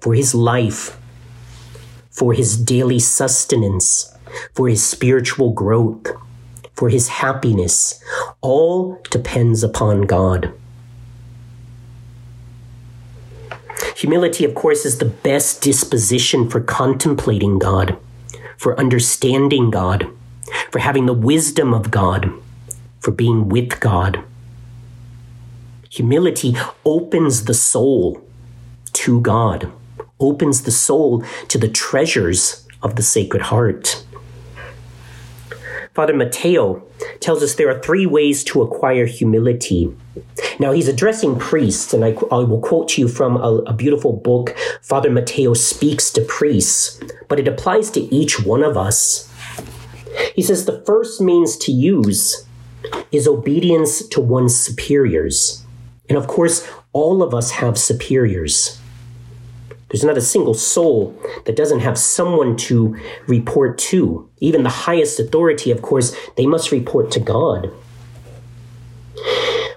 for 0.00 0.14
his 0.14 0.34
life, 0.34 0.98
for 2.10 2.32
his 2.32 2.56
daily 2.56 2.98
sustenance, 2.98 4.12
for 4.54 4.68
his 4.68 4.82
spiritual 4.82 5.52
growth, 5.52 6.08
for 6.74 6.88
his 6.88 7.06
happiness. 7.22 8.02
All 8.40 9.00
depends 9.10 9.62
upon 9.62 10.02
God. 10.02 10.52
Humility, 13.94 14.44
of 14.44 14.56
course, 14.56 14.84
is 14.84 14.98
the 14.98 15.04
best 15.04 15.62
disposition 15.62 16.50
for 16.50 16.60
contemplating 16.60 17.60
God 17.60 17.96
for 18.56 18.78
understanding 18.78 19.70
God, 19.70 20.06
for 20.70 20.80
having 20.80 21.06
the 21.06 21.14
wisdom 21.14 21.72
of 21.72 21.90
God, 21.90 22.30
for 22.98 23.10
being 23.10 23.48
with 23.48 23.80
God. 23.80 24.22
Humility 25.90 26.54
opens 26.84 27.46
the 27.46 27.54
soul 27.54 28.22
to 28.92 29.20
God, 29.20 29.72
opens 30.20 30.62
the 30.62 30.70
soul 30.70 31.24
to 31.48 31.58
the 31.58 31.68
treasures 31.68 32.64
of 32.80 32.94
the 32.94 33.02
Sacred 33.02 33.42
Heart. 33.42 34.04
Father 35.92 36.14
Mateo 36.14 36.86
tells 37.18 37.42
us 37.42 37.56
there 37.56 37.68
are 37.68 37.82
three 37.82 38.06
ways 38.06 38.44
to 38.44 38.62
acquire 38.62 39.04
humility. 39.04 39.92
Now, 40.60 40.70
he's 40.70 40.86
addressing 40.86 41.40
priests, 41.40 41.92
and 41.92 42.04
I, 42.04 42.10
I 42.30 42.38
will 42.38 42.60
quote 42.60 42.90
to 42.90 43.00
you 43.00 43.08
from 43.08 43.36
a, 43.36 43.56
a 43.66 43.72
beautiful 43.72 44.12
book, 44.12 44.56
Father 44.82 45.10
Mateo 45.10 45.54
Speaks 45.54 46.12
to 46.12 46.20
Priests, 46.20 47.00
but 47.26 47.40
it 47.40 47.48
applies 47.48 47.90
to 47.90 48.14
each 48.14 48.38
one 48.38 48.62
of 48.62 48.76
us. 48.76 49.28
He 50.36 50.42
says 50.42 50.66
the 50.66 50.82
first 50.86 51.20
means 51.20 51.56
to 51.56 51.72
use 51.72 52.46
is 53.10 53.26
obedience 53.26 54.06
to 54.06 54.20
one's 54.20 54.56
superiors. 54.56 55.66
And 56.10 56.18
of 56.18 56.26
course, 56.26 56.68
all 56.92 57.22
of 57.22 57.32
us 57.32 57.52
have 57.52 57.78
superiors. 57.78 58.80
There's 59.88 60.02
not 60.02 60.18
a 60.18 60.20
single 60.20 60.54
soul 60.54 61.16
that 61.46 61.54
doesn't 61.54 61.80
have 61.80 61.96
someone 61.96 62.56
to 62.58 62.96
report 63.28 63.78
to. 63.78 64.28
Even 64.40 64.64
the 64.64 64.70
highest 64.70 65.20
authority, 65.20 65.70
of 65.70 65.82
course, 65.82 66.14
they 66.36 66.46
must 66.46 66.72
report 66.72 67.12
to 67.12 67.20
God. 67.20 67.72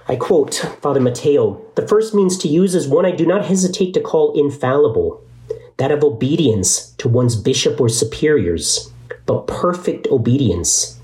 I 0.08 0.15
quote 0.15 0.56
Father 0.82 1.00
Mateo 1.00 1.62
The 1.76 1.88
first 1.88 2.15
means 2.15 2.38
to 2.39 2.48
use 2.48 2.74
is 2.74 2.88
one 2.88 3.06
I 3.06 3.12
do 3.12 3.28
not 3.28 3.46
hesitate 3.46 3.93
to 3.93 4.02
call 4.02 4.34
infallible, 4.34 5.24
that 5.78 5.91
of 5.91 6.04
obedience 6.04 6.93
to 6.98 7.08
one's 7.08 7.36
bishop 7.36 7.80
or 7.80 7.89
superiors, 7.89 8.91
but 9.28 9.46
perfect 9.46 10.08
obedience. 10.08 11.00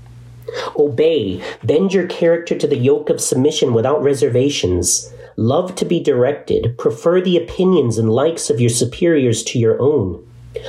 Obey, 0.76 1.40
bend 1.62 1.94
your 1.94 2.08
character 2.08 2.58
to 2.58 2.66
the 2.66 2.76
yoke 2.76 3.08
of 3.10 3.20
submission 3.20 3.72
without 3.72 4.02
reservations 4.02 5.12
Love 5.40 5.74
to 5.74 5.86
be 5.86 5.98
directed. 5.98 6.76
Prefer 6.76 7.18
the 7.18 7.38
opinions 7.38 7.96
and 7.96 8.12
likes 8.12 8.50
of 8.50 8.60
your 8.60 8.68
superiors 8.68 9.42
to 9.42 9.58
your 9.58 9.80
own. 9.80 10.22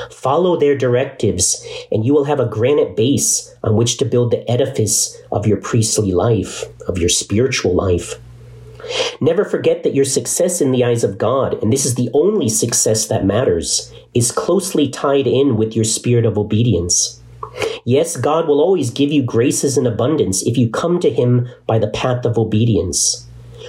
Follow 0.09 0.55
their 0.55 0.77
directives, 0.77 1.61
and 1.91 2.05
you 2.05 2.13
will 2.13 2.23
have 2.23 2.39
a 2.39 2.45
granite 2.45 2.95
base 2.95 3.53
on 3.65 3.75
which 3.75 3.97
to 3.97 4.05
build 4.05 4.31
the 4.31 4.49
edifice 4.49 5.21
of 5.29 5.45
your 5.45 5.57
priestly 5.57 6.13
life, 6.13 6.63
of 6.87 6.97
your 6.97 7.09
spiritual 7.09 7.75
life. 7.75 8.13
Never 9.19 9.43
forget 9.43 9.83
that 9.83 9.93
your 9.93 10.05
success 10.05 10.61
in 10.61 10.71
the 10.71 10.85
eyes 10.85 11.03
of 11.03 11.17
God, 11.17 11.61
and 11.61 11.73
this 11.73 11.85
is 11.85 11.95
the 11.95 12.09
only 12.13 12.47
success 12.47 13.07
that 13.07 13.25
matters, 13.25 13.93
is 14.13 14.31
closely 14.31 14.87
tied 14.87 15.27
in 15.27 15.57
with 15.57 15.75
your 15.75 15.83
spirit 15.83 16.25
of 16.25 16.37
obedience. 16.37 17.21
Yes, 17.83 18.15
God 18.15 18.47
will 18.47 18.61
always 18.61 18.89
give 18.89 19.11
you 19.11 19.21
graces 19.21 19.77
in 19.77 19.85
abundance 19.85 20.43
if 20.43 20.57
you 20.57 20.69
come 20.69 21.01
to 21.01 21.09
Him 21.09 21.49
by 21.67 21.77
the 21.77 21.89
path 21.89 22.23
of 22.23 22.37
obedience. 22.37 23.27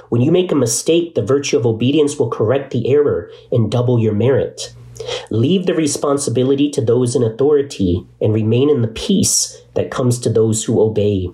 When 0.08 0.20
you 0.20 0.30
make 0.30 0.52
a 0.52 0.56
mistake, 0.56 1.14
the 1.14 1.24
virtue 1.24 1.56
of 1.56 1.66
obedience 1.66 2.18
will 2.18 2.30
correct 2.30 2.70
the 2.70 2.88
error 2.88 3.30
and 3.50 3.70
double 3.70 3.98
your 3.98 4.14
merit. 4.14 4.74
Leave 5.30 5.66
the 5.66 5.74
responsibility 5.74 6.70
to 6.70 6.80
those 6.80 7.16
in 7.16 7.22
authority 7.22 8.06
and 8.20 8.34
remain 8.34 8.70
in 8.70 8.82
the 8.82 8.88
peace 8.88 9.62
that 9.74 9.90
comes 9.90 10.18
to 10.20 10.30
those 10.30 10.64
who 10.64 10.80
obey. 10.80 11.30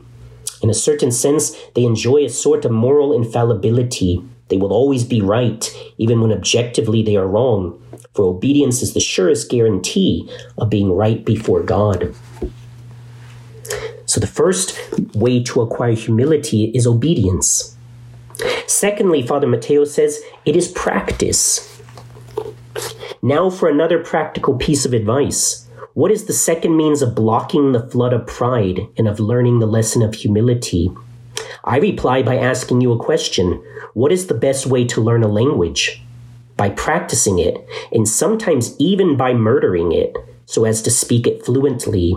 In 0.62 0.70
a 0.70 0.74
certain 0.74 1.11
sense, 1.11 1.57
they 1.74 1.85
enjoy 1.85 2.24
a 2.24 2.28
sort 2.28 2.64
of 2.64 2.72
moral 2.72 3.12
infallibility. 3.12 4.22
They 4.48 4.57
will 4.57 4.72
always 4.72 5.04
be 5.04 5.20
right, 5.20 5.70
even 5.98 6.20
when 6.20 6.33
objectively 6.33 7.02
they 7.02 7.16
are 7.16 7.26
wrong, 7.26 7.81
for 8.14 8.24
obedience 8.24 8.83
is 8.83 8.94
the 8.94 9.00
surest 9.00 9.50
guarantee 9.50 10.28
of 10.57 10.70
being 10.70 10.92
right 10.92 11.24
before 11.24 11.62
God. 11.62 12.14
So, 14.07 14.20
the 14.20 14.26
first 14.26 14.76
way 15.14 15.42
to 15.44 15.61
acquire 15.61 15.92
humility 15.92 16.72
is 16.74 16.87
obedience. 16.87 17.76
Secondly, 18.66 19.27
Father 19.27 19.46
Mateo 19.46 19.85
says 19.85 20.22
it 20.44 20.57
is 20.57 20.68
practice. 20.68 21.81
Now, 23.22 23.51
for 23.51 23.68
another 23.68 23.98
practical 23.98 24.57
piece 24.57 24.85
of 24.85 24.92
advice. 24.92 25.68
What 25.94 26.12
is 26.12 26.27
the 26.27 26.33
second 26.33 26.77
means 26.77 27.03
of 27.03 27.16
blocking 27.16 27.72
the 27.72 27.88
flood 27.88 28.12
of 28.12 28.27
pride 28.29 28.87
and 28.96 29.09
of 29.09 29.18
learning 29.18 29.59
the 29.59 29.66
lesson 29.66 30.03
of 30.03 30.14
humility? 30.14 30.92
I 31.64 31.79
reply 31.79 32.22
by 32.22 32.37
asking 32.37 32.81
you 32.81 32.92
a 32.92 33.05
question 33.05 33.61
What 33.94 34.12
is 34.12 34.29
the 34.29 34.35
best 34.35 34.66
way 34.66 34.85
to 34.87 35.01
learn 35.01 35.24
a 35.24 35.29
language? 35.29 36.01
By 36.57 36.70
practicing 36.70 37.40
it, 37.40 37.66
and 37.90 38.09
sometimes 38.09 38.77
even 38.79 39.16
by 39.16 39.35
murdering 39.35 39.90
it, 39.90 40.16
so 40.46 40.64
as 40.64 40.81
to 40.83 40.90
speak 40.90 41.27
it 41.27 41.44
fluently. 41.44 42.16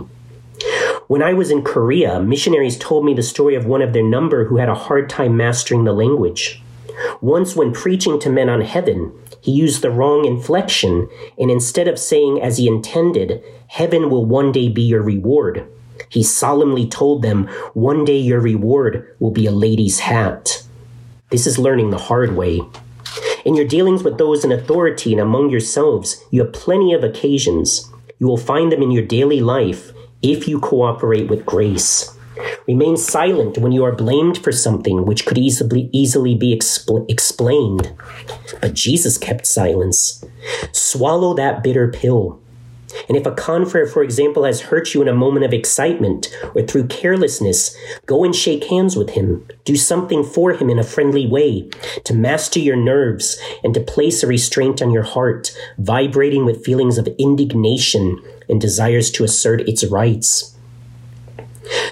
When 1.08 1.22
I 1.22 1.32
was 1.32 1.50
in 1.50 1.62
Korea, 1.62 2.20
missionaries 2.20 2.78
told 2.78 3.04
me 3.04 3.14
the 3.14 3.22
story 3.22 3.54
of 3.54 3.66
one 3.66 3.82
of 3.82 3.92
their 3.92 4.04
number 4.04 4.44
who 4.44 4.56
had 4.56 4.68
a 4.68 4.74
hard 4.74 5.10
time 5.10 5.36
mastering 5.36 5.84
the 5.84 5.92
language. 5.92 6.62
Once, 7.20 7.56
when 7.56 7.72
preaching 7.72 8.20
to 8.20 8.30
men 8.30 8.48
on 8.48 8.60
heaven, 8.60 9.12
he 9.40 9.50
used 9.50 9.82
the 9.82 9.90
wrong 9.90 10.24
inflection, 10.24 11.08
and 11.38 11.50
instead 11.50 11.88
of 11.88 11.98
saying 11.98 12.40
as 12.40 12.58
he 12.58 12.68
intended, 12.68 13.42
Heaven 13.66 14.10
will 14.10 14.24
one 14.24 14.52
day 14.52 14.68
be 14.68 14.82
your 14.82 15.02
reward, 15.02 15.66
he 16.08 16.22
solemnly 16.22 16.86
told 16.86 17.22
them, 17.22 17.48
One 17.74 18.04
day 18.04 18.18
your 18.18 18.40
reward 18.40 19.14
will 19.18 19.30
be 19.30 19.46
a 19.46 19.50
lady's 19.50 20.00
hat. 20.00 20.62
This 21.30 21.46
is 21.46 21.58
learning 21.58 21.90
the 21.90 21.98
hard 21.98 22.36
way. 22.36 22.60
In 23.44 23.56
your 23.56 23.66
dealings 23.66 24.02
with 24.02 24.18
those 24.18 24.44
in 24.44 24.52
authority 24.52 25.12
and 25.12 25.20
among 25.20 25.50
yourselves, 25.50 26.22
you 26.30 26.42
have 26.42 26.52
plenty 26.52 26.92
of 26.92 27.02
occasions. 27.02 27.90
You 28.18 28.26
will 28.26 28.36
find 28.36 28.70
them 28.70 28.82
in 28.82 28.90
your 28.90 29.04
daily 29.04 29.40
life 29.40 29.91
if 30.22 30.48
you 30.48 30.60
cooperate 30.60 31.28
with 31.28 31.46
grace. 31.46 32.16
Remain 32.66 32.96
silent 32.96 33.58
when 33.58 33.72
you 33.72 33.84
are 33.84 33.94
blamed 33.94 34.38
for 34.38 34.52
something 34.52 35.04
which 35.04 35.26
could 35.26 35.38
easily, 35.38 35.90
easily 35.92 36.34
be 36.34 36.56
expl- 36.56 37.08
explained. 37.10 37.92
But 38.60 38.74
Jesus 38.74 39.18
kept 39.18 39.46
silence. 39.46 40.24
Swallow 40.72 41.34
that 41.34 41.62
bitter 41.62 41.88
pill. 41.88 42.40
And 43.08 43.16
if 43.16 43.26
a 43.26 43.32
confrere, 43.32 43.86
for 43.86 44.02
example, 44.02 44.44
has 44.44 44.60
hurt 44.60 44.94
you 44.94 45.02
in 45.02 45.08
a 45.08 45.14
moment 45.14 45.44
of 45.44 45.52
excitement 45.52 46.28
or 46.54 46.62
through 46.62 46.88
carelessness, 46.88 47.74
go 48.06 48.22
and 48.22 48.34
shake 48.34 48.64
hands 48.64 48.96
with 48.96 49.10
him. 49.10 49.46
Do 49.64 49.76
something 49.76 50.22
for 50.22 50.52
him 50.52 50.68
in 50.68 50.78
a 50.78 50.84
friendly 50.84 51.26
way 51.26 51.70
to 52.04 52.14
master 52.14 52.60
your 52.60 52.76
nerves 52.76 53.40
and 53.64 53.72
to 53.74 53.80
place 53.80 54.22
a 54.22 54.26
restraint 54.26 54.82
on 54.82 54.90
your 54.90 55.02
heart, 55.02 55.56
vibrating 55.78 56.44
with 56.44 56.64
feelings 56.64 56.98
of 56.98 57.08
indignation 57.18 58.22
and 58.52 58.60
desires 58.60 59.10
to 59.10 59.24
assert 59.24 59.62
its 59.62 59.82
rights. 59.84 60.54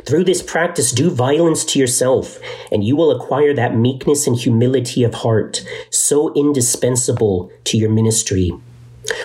Through 0.05 0.25
this 0.25 0.42
practice, 0.42 0.92
do 0.92 1.11
violence 1.11 1.64
to 1.64 1.79
yourself, 1.79 2.38
and 2.70 2.85
you 2.85 2.96
will 2.96 3.11
acquire 3.11 3.55
that 3.55 3.77
meekness 3.77 4.27
and 4.27 4.37
humility 4.37 5.03
of 5.03 5.14
heart 5.14 5.64
so 5.90 6.33
indispensable 6.35 7.51
to 7.64 7.79
your 7.79 7.90
ministry. 7.90 8.53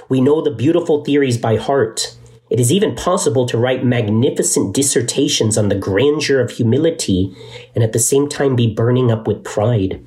We 0.07 0.21
know 0.21 0.41
the 0.41 0.51
beautiful 0.51 1.03
theories 1.03 1.37
by 1.37 1.57
heart. 1.57 2.15
It 2.49 2.59
is 2.59 2.71
even 2.71 2.95
possible 2.95 3.45
to 3.47 3.57
write 3.57 3.83
magnificent 3.83 4.73
dissertations 4.73 5.57
on 5.57 5.69
the 5.69 5.75
grandeur 5.75 6.39
of 6.39 6.51
humility 6.51 7.35
and 7.73 7.83
at 7.83 7.91
the 7.91 7.99
same 7.99 8.29
time 8.29 8.55
be 8.55 8.73
burning 8.73 9.11
up 9.11 9.27
with 9.27 9.43
pride. 9.43 10.01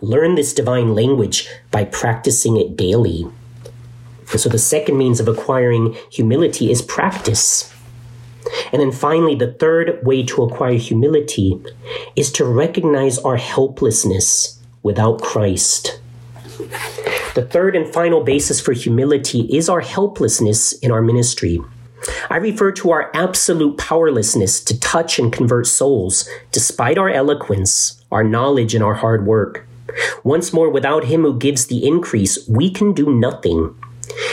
Learn 0.00 0.36
this 0.36 0.54
divine 0.54 0.94
language 0.94 1.48
by 1.70 1.84
practicing 1.84 2.56
it 2.56 2.76
daily. 2.76 3.26
So 4.34 4.48
the 4.48 4.58
second 4.58 4.98
means 4.98 5.20
of 5.20 5.28
acquiring 5.28 5.96
humility 6.10 6.70
is 6.70 6.82
practice. 6.82 7.72
And 8.72 8.80
then 8.80 8.92
finally, 8.92 9.34
the 9.34 9.52
third 9.52 10.04
way 10.04 10.24
to 10.24 10.42
acquire 10.42 10.74
humility 10.74 11.60
is 12.14 12.30
to 12.32 12.44
recognize 12.44 13.18
our 13.18 13.36
helplessness 13.36 14.60
without 14.82 15.22
Christ. 15.22 16.00
The 17.34 17.46
third 17.48 17.76
and 17.76 17.92
final 17.92 18.22
basis 18.22 18.60
for 18.60 18.72
humility 18.72 19.42
is 19.54 19.68
our 19.68 19.80
helplessness 19.80 20.72
in 20.72 20.90
our 20.90 21.02
ministry. 21.02 21.60
I 22.30 22.36
refer 22.36 22.72
to 22.72 22.90
our 22.92 23.10
absolute 23.14 23.78
powerlessness 23.78 24.62
to 24.64 24.78
touch 24.78 25.18
and 25.18 25.32
convert 25.32 25.66
souls, 25.66 26.28
despite 26.52 26.98
our 26.98 27.10
eloquence, 27.10 28.02
our 28.12 28.22
knowledge, 28.22 28.74
and 28.74 28.82
our 28.82 28.94
hard 28.94 29.26
work. 29.26 29.66
Once 30.24 30.52
more, 30.52 30.70
without 30.70 31.04
Him 31.04 31.22
who 31.22 31.38
gives 31.38 31.66
the 31.66 31.86
increase, 31.86 32.46
we 32.48 32.70
can 32.70 32.92
do 32.92 33.12
nothing. 33.12 33.74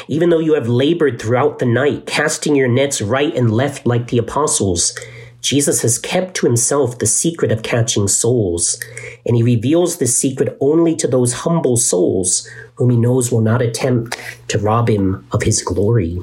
Even 0.08 0.30
though 0.30 0.40
you 0.40 0.54
have 0.54 0.68
labored 0.68 1.22
throughout 1.22 1.60
the 1.60 1.66
night, 1.66 2.06
casting 2.06 2.56
your 2.56 2.68
nets 2.68 3.02
right 3.02 3.34
and 3.36 3.52
left 3.52 3.86
like 3.86 4.08
the 4.08 4.18
apostles, 4.18 4.98
Jesus 5.42 5.82
has 5.82 6.00
kept 6.00 6.36
to 6.36 6.46
himself 6.46 7.00
the 7.00 7.06
secret 7.06 7.52
of 7.52 7.64
catching 7.64 8.08
souls, 8.08 8.82
and 9.26 9.36
he 9.36 9.44
reveals 9.44 9.98
this 9.98 10.16
secret 10.16 10.58
only 10.62 10.96
to 10.96 11.08
those 11.08 11.34
humble 11.34 11.76
souls 11.76 12.50
whom 12.76 12.90
he 12.90 12.98
knows 12.98 13.32
will 13.32 13.42
not 13.42 13.62
attempt 13.62 14.18
to 14.48 14.58
rob 14.58 14.90
him 14.90 15.28
of 15.32 15.44
his 15.44 15.62
glory. 15.62 16.20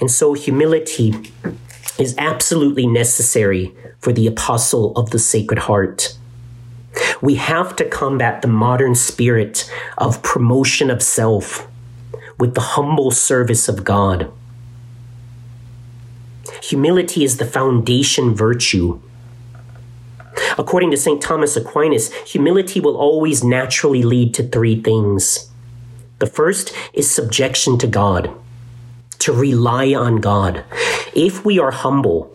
And 0.00 0.10
so, 0.10 0.34
humility 0.34 1.14
is 1.98 2.14
absolutely 2.18 2.86
necessary 2.86 3.74
for 4.00 4.12
the 4.12 4.26
apostle 4.26 4.92
of 4.96 5.10
the 5.10 5.18
Sacred 5.18 5.60
Heart. 5.60 6.16
We 7.22 7.36
have 7.36 7.76
to 7.76 7.84
combat 7.84 8.42
the 8.42 8.48
modern 8.48 8.94
spirit 8.94 9.70
of 9.96 10.22
promotion 10.22 10.90
of 10.90 11.02
self 11.02 11.66
with 12.38 12.54
the 12.54 12.60
humble 12.60 13.10
service 13.10 13.68
of 13.68 13.84
God. 13.84 14.30
Humility 16.62 17.24
is 17.24 17.38
the 17.38 17.46
foundation 17.46 18.34
virtue. 18.34 19.00
According 20.58 20.90
to 20.90 20.96
St. 20.96 21.22
Thomas 21.22 21.56
Aquinas, 21.56 22.12
humility 22.12 22.80
will 22.80 22.96
always 22.96 23.42
naturally 23.42 24.02
lead 24.02 24.34
to 24.34 24.42
three 24.42 24.80
things. 24.80 25.50
The 26.18 26.26
first 26.26 26.72
is 26.92 27.10
subjection 27.10 27.78
to 27.78 27.86
God, 27.86 28.30
to 29.20 29.32
rely 29.32 29.94
on 29.94 30.16
God. 30.16 30.64
If 31.14 31.44
we 31.44 31.58
are 31.58 31.70
humble, 31.70 32.34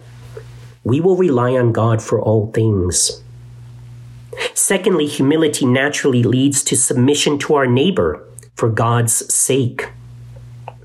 we 0.84 1.00
will 1.00 1.16
rely 1.16 1.52
on 1.54 1.72
God 1.72 2.02
for 2.02 2.20
all 2.20 2.52
things. 2.52 3.22
Secondly, 4.54 5.08
humility 5.08 5.66
naturally 5.66 6.24
leads 6.24 6.64
to 6.64 6.76
submission 6.76 7.38
to 7.40 7.56
our 7.56 7.68
neighbor 7.68 8.24
for 8.56 8.70
God's 8.70 9.34
sake. 9.34 9.90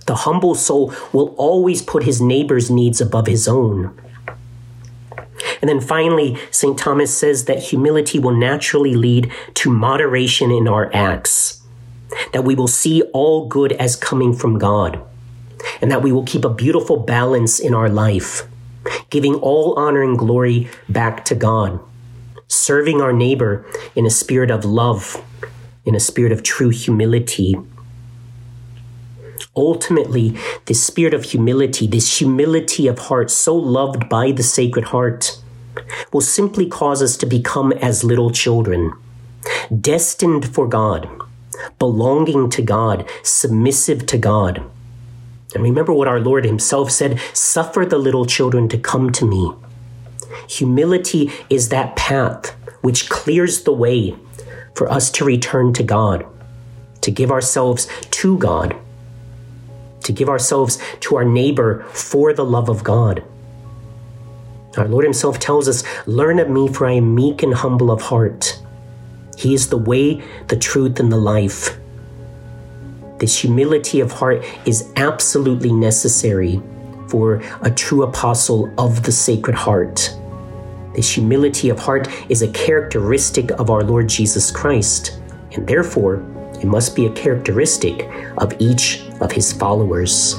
The 0.07 0.17
humble 0.17 0.55
soul 0.55 0.95
will 1.13 1.35
always 1.37 1.83
put 1.83 2.05
his 2.05 2.21
neighbor's 2.21 2.71
needs 2.71 3.01
above 3.01 3.27
his 3.27 3.49
own. 3.49 3.97
And 5.61 5.69
then 5.69 5.81
finally, 5.81 6.39
St. 6.51 6.79
Thomas 6.79 7.17
says 7.17 7.45
that 7.45 7.63
humility 7.63 8.19
will 8.19 8.35
naturally 8.35 8.95
lead 8.95 9.33
to 9.55 9.71
moderation 9.71 10.51
in 10.51 10.69
our 10.69 10.91
acts, 10.95 11.63
that 12.33 12.45
we 12.45 12.55
will 12.55 12.69
see 12.69 13.03
all 13.13 13.49
good 13.49 13.73
as 13.73 13.97
coming 13.97 14.33
from 14.33 14.59
God, 14.59 15.01
and 15.81 15.91
that 15.91 16.03
we 16.03 16.13
will 16.13 16.25
keep 16.25 16.45
a 16.45 16.51
beautiful 16.51 16.97
balance 16.97 17.59
in 17.59 17.75
our 17.75 17.89
life, 17.89 18.47
giving 19.11 19.35
all 19.35 19.75
honor 19.79 20.03
and 20.03 20.19
glory 20.19 20.69
back 20.89 21.25
to 21.27 21.35
God, 21.35 21.81
serving 22.49 23.01
our 23.01 23.13
neighbor 23.13 23.65
in 23.95 24.07
a 24.07 24.11
spirit 24.11 24.51
of 24.51 24.65
love, 24.65 25.23
in 25.85 25.95
a 25.95 26.01
spirit 26.01 26.33
of 26.33 26.43
true 26.43 26.71
humility 26.71 27.57
ultimately, 29.57 30.37
this 30.67 30.85
spirit 30.85 31.15
of 31.15 31.25
humility, 31.25 31.87
this 31.87 32.19
humility 32.19 32.87
of 32.87 32.99
heart, 32.99 33.31
so 33.31 33.57
loved 33.57 34.09
by 34.09 34.31
the 34.31 34.43
Sacred 34.43 34.87
Heart, 34.87 35.39
will 36.13 36.21
simply 36.21 36.67
cause 36.67 37.03
us 37.03 37.17
to 37.17 37.27
become 37.27 37.73
as 37.73 38.05
little 38.05 38.31
children, 38.31 38.93
destined 39.81 40.55
for 40.55 40.69
God, 40.69 41.09
belonging 41.79 42.51
to 42.51 42.63
God, 42.63 43.09
submissive 43.23 44.07
to 44.07 44.19
God. 44.19 44.63
And 45.55 45.63
remember 45.63 45.93
what 45.93 46.09
our 46.09 46.21
Lord 46.21 46.45
Himself 46.45 46.91
said 46.91 47.19
suffer 47.33 47.87
the 47.87 47.99
little 47.99 48.27
children 48.27 48.69
to 48.69 48.79
come 48.79 49.11
to 49.13 49.27
me. 49.27 49.53
Humility 50.49 51.31
is 51.51 51.69
that 51.69 51.97
path 51.97 52.55
which 52.83 53.09
clears 53.09 53.65
the 53.65 53.73
way 53.73 54.15
for 54.75 54.91
us 54.91 55.11
to 55.11 55.25
return 55.25 55.73
to 55.73 55.83
God, 55.83 56.27
to 57.01 57.11
give 57.11 57.31
ourselves 57.31 57.89
to 58.11 58.39
God, 58.39 58.77
to 60.05 60.12
give 60.12 60.29
ourselves 60.29 60.79
to 61.01 61.17
our 61.17 61.25
neighbor 61.25 61.83
for 61.85 62.33
the 62.33 62.45
love 62.45 62.69
of 62.69 62.85
God. 62.85 63.25
Our 64.77 64.87
Lord 64.87 65.05
Himself 65.05 65.39
tells 65.39 65.69
us, 65.69 65.83
Learn 66.07 66.39
of 66.39 66.51
me, 66.51 66.69
for 66.69 66.87
I 66.87 66.93
am 66.93 67.15
meek 67.15 67.43
and 67.43 67.55
humble 67.55 67.91
of 67.91 68.03
heart. 68.03 68.61
He 69.37 69.55
is 69.55 69.69
the 69.69 69.79
way, 69.79 70.23
the 70.49 70.57
truth, 70.57 71.01
and 71.01 71.11
the 71.11 71.17
life. 71.17 71.79
This 73.19 73.41
humility 73.41 74.01
of 74.01 74.12
heart 74.12 74.45
is 74.67 74.93
absolutely 74.97 75.73
necessary 75.73 76.62
for 77.09 77.42
a 77.62 77.71
true 77.71 78.03
apostle 78.03 78.73
of 78.79 79.03
the 79.03 79.12
Sacred 79.12 79.57
Heart. 79.57 80.16
This 80.95 81.11
humility 81.11 81.69
of 81.69 81.79
heart 81.79 82.09
is 82.31 82.42
a 82.42 82.49
characteristic 82.53 83.51
of 83.53 83.71
our 83.71 83.83
Lord 83.83 84.09
Jesus 84.09 84.51
Christ, 84.51 85.21
and 85.53 85.66
therefore 85.66 86.16
it 86.55 86.64
must 86.64 86.97
be 86.97 87.07
a 87.07 87.12
characteristic 87.12 88.09
of 88.38 88.55
each 88.59 89.03
of 89.21 89.31
his 89.31 89.53
followers. 89.53 90.37